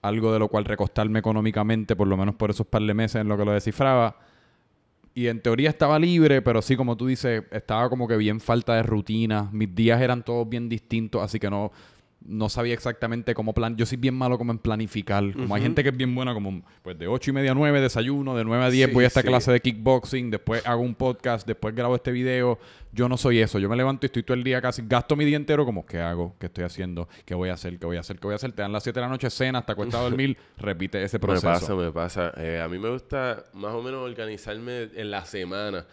[0.00, 3.28] Algo de lo cual recostarme económicamente, por lo menos por esos par de meses en
[3.28, 4.16] lo que lo descifraba.
[5.14, 8.74] Y en teoría estaba libre, pero sí, como tú dices, estaba como que bien falta
[8.74, 9.48] de rutina.
[9.52, 11.70] Mis días eran todos bien distintos, así que no,
[12.26, 13.76] no sabía exactamente cómo plan.
[13.76, 15.22] Yo soy bien malo como en planificar.
[15.34, 17.80] Como hay gente que es bien buena, como pues de 8 y media a 9
[17.80, 19.26] desayuno, de 9 a 10 Sí, voy a esta sí.
[19.26, 22.58] clase de kickboxing, después hago un podcast, después grabo este video.
[22.92, 23.58] Yo no soy eso.
[23.58, 25.98] Yo me levanto y estoy todo el día casi, gasto mi día entero como, ¿qué
[26.00, 26.34] hago?
[26.38, 27.08] ¿Qué estoy haciendo?
[27.24, 27.78] ¿Qué voy a hacer?
[27.78, 28.18] ¿Qué voy a hacer?
[28.18, 28.52] ¿Qué voy a hacer?
[28.52, 31.46] Te dan las 7 de la noche, cena, hasta cuesta dormir, repite ese Me proceso.
[31.46, 32.32] pasa, me pasa.
[32.36, 35.84] Eh, a mí me gusta más o menos organizarme en la semana,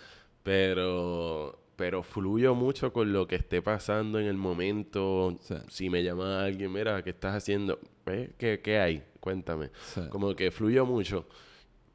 [0.44, 5.38] pero, pero fluyo mucho con lo que esté pasando en el momento.
[5.42, 5.56] Sí.
[5.70, 7.80] Si me llama alguien, mira, ¿qué estás haciendo?
[8.06, 9.04] Eh, ¿Qué, qué hay?
[9.20, 9.70] Cuéntame.
[9.94, 10.02] Sí.
[10.10, 11.28] Como que fluyo mucho,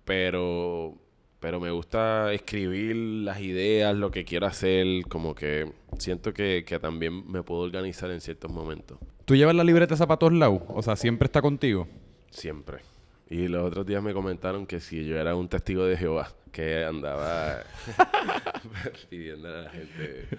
[0.05, 0.95] pero,
[1.41, 6.79] pero me gusta escribir las ideas, lo que quiero hacer, como que siento que, que
[6.79, 8.99] también me puedo organizar en ciertos momentos.
[9.25, 10.63] ¿Tú llevas la libreta para todos lados?
[10.69, 11.89] O sea, ¿siempre está contigo?
[12.31, 12.79] Siempre.
[13.29, 16.85] Y los otros días me comentaron que si yo era un testigo de Jehová, que
[16.85, 17.59] andaba
[19.11, 20.39] pidiendo a la gente que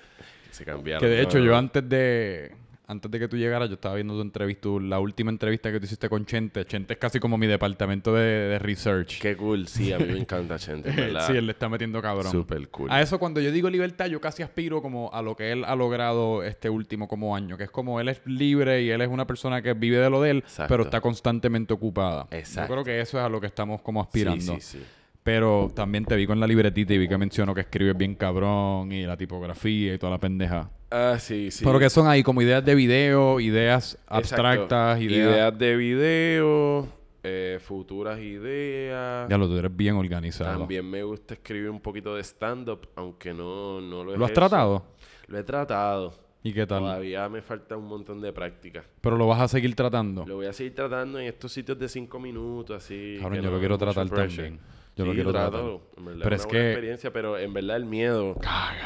[0.51, 0.99] se cambiara.
[0.99, 2.51] Que de hecho yo antes de
[2.89, 5.77] antes de que tú llegaras, yo estaba viendo tu entrevista, tu- la última entrevista que
[5.77, 6.63] tú hiciste con Chente.
[6.63, 9.19] Chente es casi como mi departamento de, de research.
[9.19, 10.93] Qué cool, sí, a mí me encanta Chente,
[11.27, 12.31] sí, él le está metiendo cabrón.
[12.31, 12.89] Súper cool.
[12.89, 15.75] A eso cuando yo digo libertad, yo casi aspiro como a lo que él ha
[15.75, 19.27] logrado este último como año, que es como él es libre y él es una
[19.27, 20.73] persona que vive de lo de él, Exacto.
[20.73, 22.27] pero está constantemente ocupada.
[22.31, 22.69] Exacto.
[22.73, 24.39] Yo creo que eso es a lo que estamos como aspirando.
[24.55, 24.83] Sí, sí, sí.
[25.27, 28.93] Pero también te vi con la libretita y vi que mencionó que escribes bien cabrón
[28.93, 30.71] y la tipografía y toda la pendeja.
[30.89, 31.65] Ah, sí, sí.
[31.65, 35.35] Pero que son ahí como ideas de video, ideas abstractas, ideas...
[35.35, 36.87] Ideas de video,
[37.23, 39.27] eh, futuras ideas.
[39.29, 40.59] Ya lo tú eres bien organizado.
[40.59, 44.31] También me gusta escribir un poquito de stand-up, aunque no, no lo he ¿Lo has
[44.31, 44.85] tratado?
[45.27, 46.13] Lo he tratado.
[46.41, 46.79] ¿Y qué tal?
[46.79, 48.85] Todavía me falta un montón de práctica.
[49.01, 50.25] Pero lo vas a seguir tratando.
[50.25, 53.17] Lo voy a seguir tratando en estos sitios de cinco minutos, así.
[53.19, 54.51] Cabrón, yo no lo quiero tratar pressure.
[54.51, 54.77] también.
[54.97, 55.51] Yo lo Sí, quiero tratar.
[55.51, 55.81] trátalo.
[55.95, 58.35] En verdad Pero es una que- experiencia, pero en verdad el miedo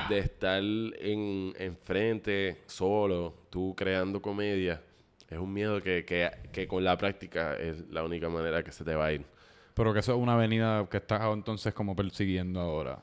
[0.09, 4.81] de estar en enfrente, solo, tú creando comedia,
[5.29, 8.83] es un miedo que, que, que con la práctica es la única manera que se
[8.83, 9.25] te va a ir.
[9.73, 12.99] Pero que eso es una avenida que estás entonces como persiguiendo ahora.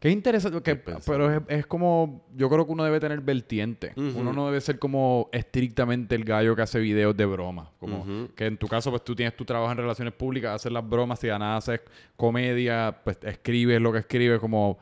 [0.00, 0.76] Qué interesante, que-
[1.06, 3.92] pero es, es como, yo creo que uno debe tener vertiente.
[4.18, 7.70] Uno no debe ser como estrictamente el gallo que hace videos de broma.
[7.78, 10.88] Como que en tu caso, pues tú tienes tu trabajo en relaciones públicas, haces las
[10.88, 11.80] bromas, si de nada haces
[12.16, 14.78] comedia, pues escribes lo que escribes, como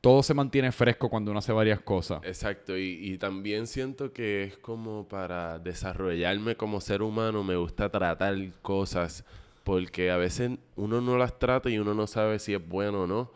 [0.00, 2.20] todo se mantiene fresco cuando uno hace varias cosas.
[2.24, 7.90] Exacto, y, y también siento que es como para desarrollarme como ser humano, me gusta
[7.90, 9.24] tratar cosas,
[9.64, 13.06] porque a veces uno no las trata y uno no sabe si es bueno o
[13.06, 13.32] no.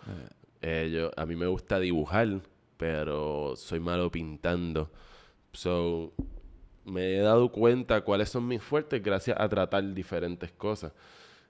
[0.62, 2.40] Eh, yo, a mí me gusta dibujar,
[2.76, 4.90] pero soy malo pintando.
[5.52, 6.12] So,
[6.84, 10.92] me he dado cuenta cuáles son mis fuertes gracias a tratar diferentes cosas.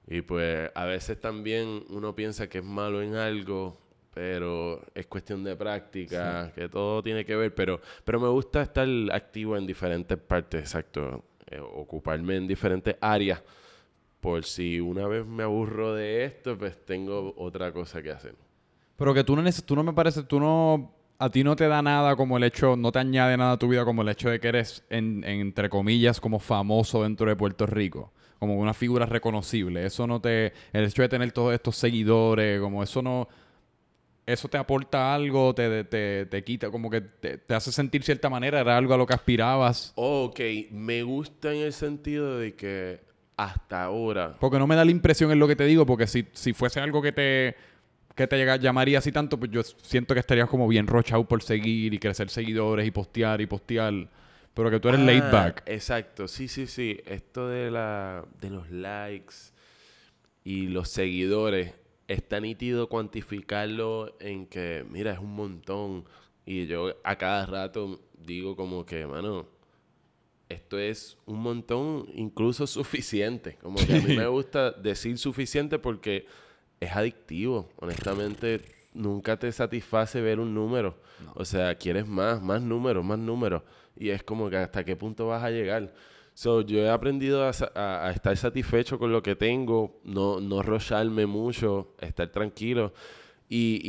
[0.06, 3.78] Y pues a veces también uno piensa que es malo en algo,
[4.12, 8.88] pero es cuestión de práctica, que todo tiene que ver, pero, pero me gusta estar
[9.12, 13.42] activo en diferentes partes, exacto, eh, ocuparme en diferentes áreas,
[14.20, 18.34] por si una vez me aburro de esto, pues tengo otra cosa que hacer.
[19.00, 21.66] Pero que tú no, neces- tú no me parece, tú no, a ti no te
[21.68, 24.28] da nada como el hecho, no te añade nada a tu vida como el hecho
[24.28, 28.12] de que eres, en, en- entre comillas, como famoso dentro de Puerto Rico.
[28.38, 29.86] Como una figura reconocible.
[29.86, 33.26] Eso no te, el hecho de tener todos estos seguidores, como eso no,
[34.26, 38.28] eso te aporta algo, te, te, te quita, como que te, te hace sentir cierta
[38.28, 39.92] manera, era algo a lo que aspirabas.
[39.96, 40.40] Ok,
[40.72, 43.00] me gusta en el sentido de que
[43.36, 46.26] hasta ahora Porque no me da la impresión en lo que te digo, porque si,
[46.32, 47.56] si fuese algo que te,
[48.14, 51.94] que te llamaría así tanto, pues yo siento que estarías como bien rochado por seguir
[51.94, 54.08] y crecer seguidores y postear y postear.
[54.54, 55.62] Pero que tú eres laid Ah, back.
[55.66, 57.00] Exacto, sí, sí, sí.
[57.06, 59.34] Esto de la de los likes
[60.44, 61.72] y los seguidores
[62.08, 66.04] está nítido cuantificarlo en que, mira, es un montón.
[66.44, 69.46] Y yo a cada rato digo como que, mano,
[70.48, 73.56] esto es un montón, incluso suficiente.
[73.62, 76.26] Como que a mí me gusta decir suficiente porque
[76.80, 77.68] es adictivo.
[77.76, 78.62] Honestamente,
[78.94, 80.96] nunca te satisface ver un número.
[81.34, 83.62] O sea, quieres más, más números, más números.
[83.96, 85.92] Y es como que hasta qué punto vas a llegar.
[86.34, 90.40] So, yo he aprendido a, sa- a- a estar satisfecho con lo que tengo, no,
[90.40, 92.94] no rocharme mucho, estar tranquilo.
[93.48, 93.80] Y,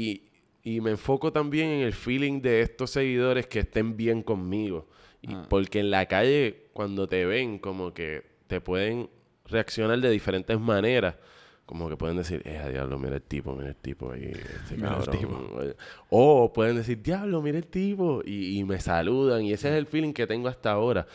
[0.63, 4.87] y, y me enfoco también en el feeling de estos seguidores que estén bien conmigo.
[5.21, 5.45] Y Ah.
[5.49, 9.09] Porque en la calle, cuando te ven, como que te pueden
[9.45, 11.15] reaccionar de diferentes maneras.
[11.71, 14.89] Como que pueden decir, eh, diablo, mira el tipo, mira el tipo ahí, este Mira
[14.89, 15.17] el cabrón".
[15.17, 15.75] tipo.
[16.09, 18.21] O pueden decir, diablo, mira el tipo.
[18.25, 19.43] Y, y me saludan.
[19.45, 21.07] Y ese es el feeling que tengo hasta ahora.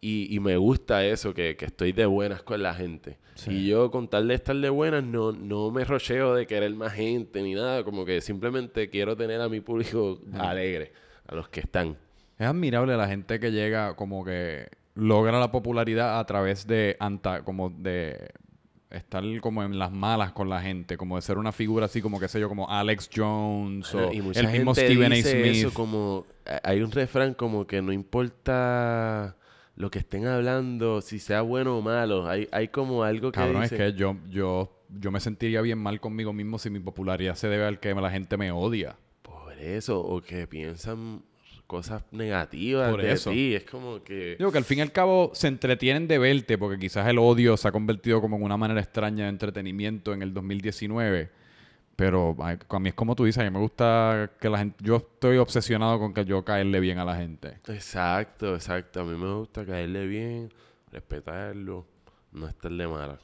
[0.00, 3.18] Y, y me gusta eso, que, que estoy de buenas con la gente.
[3.34, 3.50] Sí.
[3.50, 6.92] Y yo, con tal de estar de buenas, no, no me rocheo de querer más
[6.92, 7.82] gente ni nada.
[7.82, 10.92] Como que simplemente quiero tener a mi público alegre,
[11.26, 11.96] a los que están.
[12.38, 17.42] Es admirable la gente que llega como que logra la popularidad a través de anta,
[17.42, 18.30] como de
[18.96, 22.20] estar como en las malas con la gente, como de ser una figura así como
[22.20, 25.16] qué sé yo, como Alex Jones o Bueno, y mucha el mismo Stephen A.
[25.16, 25.46] Smith.
[25.46, 26.26] eso como...
[26.62, 29.36] Hay un refrán como que no importa
[29.74, 32.28] lo que estén hablando, si sea bueno o malo.
[32.28, 33.74] Hay, hay como algo que Cabrón, dice...
[33.74, 37.48] es que yo, yo, yo me sentiría bien mal conmigo mismo si mi popularidad se
[37.48, 38.96] debe al que la gente me odia.
[39.22, 41.22] Por eso, o que piensan
[41.66, 43.30] cosas negativas Por de eso.
[43.30, 43.54] ti.
[43.54, 44.36] Es como que...
[44.38, 47.56] Digo que al fin y al cabo se entretienen de verte porque quizás el odio
[47.56, 51.30] se ha convertido como en una manera extraña de entretenimiento en el 2019.
[51.96, 54.76] Pero a mí es como tú dices, a mí me gusta que la gente...
[54.84, 57.58] Yo estoy obsesionado con que yo caerle bien a la gente.
[57.68, 59.00] Exacto, exacto.
[59.00, 60.52] A mí me gusta caerle bien,
[60.92, 61.86] respetarlo,
[62.32, 63.18] no estarle mala.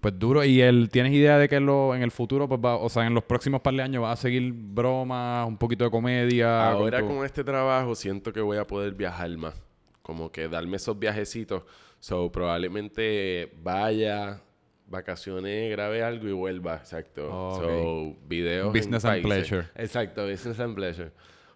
[0.00, 0.42] Pues duro.
[0.44, 3.14] ¿Y él, tienes idea de que lo, en el futuro, pues va, o sea, en
[3.14, 6.70] los próximos par de años va a seguir bromas, un poquito de comedia?
[6.70, 9.54] Ahora con este trabajo siento que voy a poder viajar más.
[10.02, 11.62] Como que darme esos viajecitos.
[12.00, 14.40] So, probablemente vaya,
[14.88, 16.76] vacaciones, grabe algo y vuelva.
[16.76, 17.28] Exacto.
[17.30, 18.66] Oh, So, videos.
[18.68, 19.48] en Business and países.
[19.48, 19.68] pleasure.
[19.76, 21.12] Exacto, business and pleasure.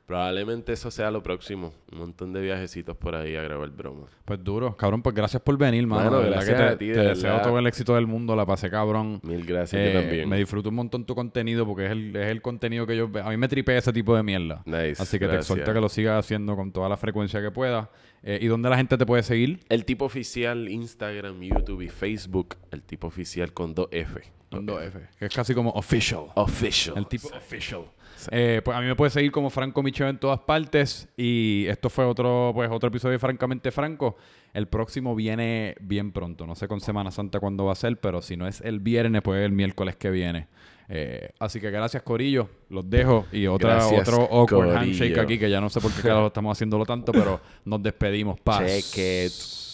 [0.07, 1.73] Probablemente eso sea lo próximo.
[1.91, 4.07] Un montón de viajecitos por ahí a grabar broma.
[4.27, 4.77] Pues duro.
[4.77, 6.11] Cabrón, pues gracias por venir, mano.
[6.19, 8.37] De verdad gracias que te, a ti, de te deseo todo el éxito del mundo.
[8.37, 9.21] La pasé cabrón.
[9.23, 10.29] Mil gracias, Eh, yo también.
[10.29, 13.11] Me disfruto un montón tu contenido porque es el, es el contenido que yo...
[13.23, 14.63] A mí me tripea ese tipo de mierda.
[14.67, 17.51] Nice, Así que te exhorto a que lo sigas haciendo con toda la frecuencia que
[17.51, 17.89] puedas.
[18.23, 19.61] Eh, ¿Y dónde la gente te puede seguir?
[19.71, 22.57] El tipo oficial, Instagram, YouTube y Facebook.
[22.71, 24.21] El tipo oficial con dos F.
[24.51, 24.99] Con dos F.
[25.19, 26.25] Que es casi como official.
[26.35, 26.97] Official.
[26.99, 27.83] El tipo official.
[28.31, 31.09] Eh, pues a mí me puede seguir como Franco Micheo en todas partes.
[31.17, 34.17] Y esto fue otro, pues, otro episodio de Francamente Franco.
[34.53, 36.47] El próximo viene bien pronto.
[36.47, 39.23] No sé con Semana Santa cuándo va a ser, pero si no es el viernes,
[39.23, 40.47] pues el miércoles que viene.
[40.89, 42.49] Eh, así que gracias, Corillo.
[42.69, 43.27] Los dejo.
[43.33, 44.79] Y otra, Gracias, otro awkward Corillo.
[44.79, 48.39] handshake aquí, que ya no sé por qué estamos haciéndolo tanto, pero nos despedimos.
[48.41, 48.65] Paz.
[48.67, 49.74] Check it.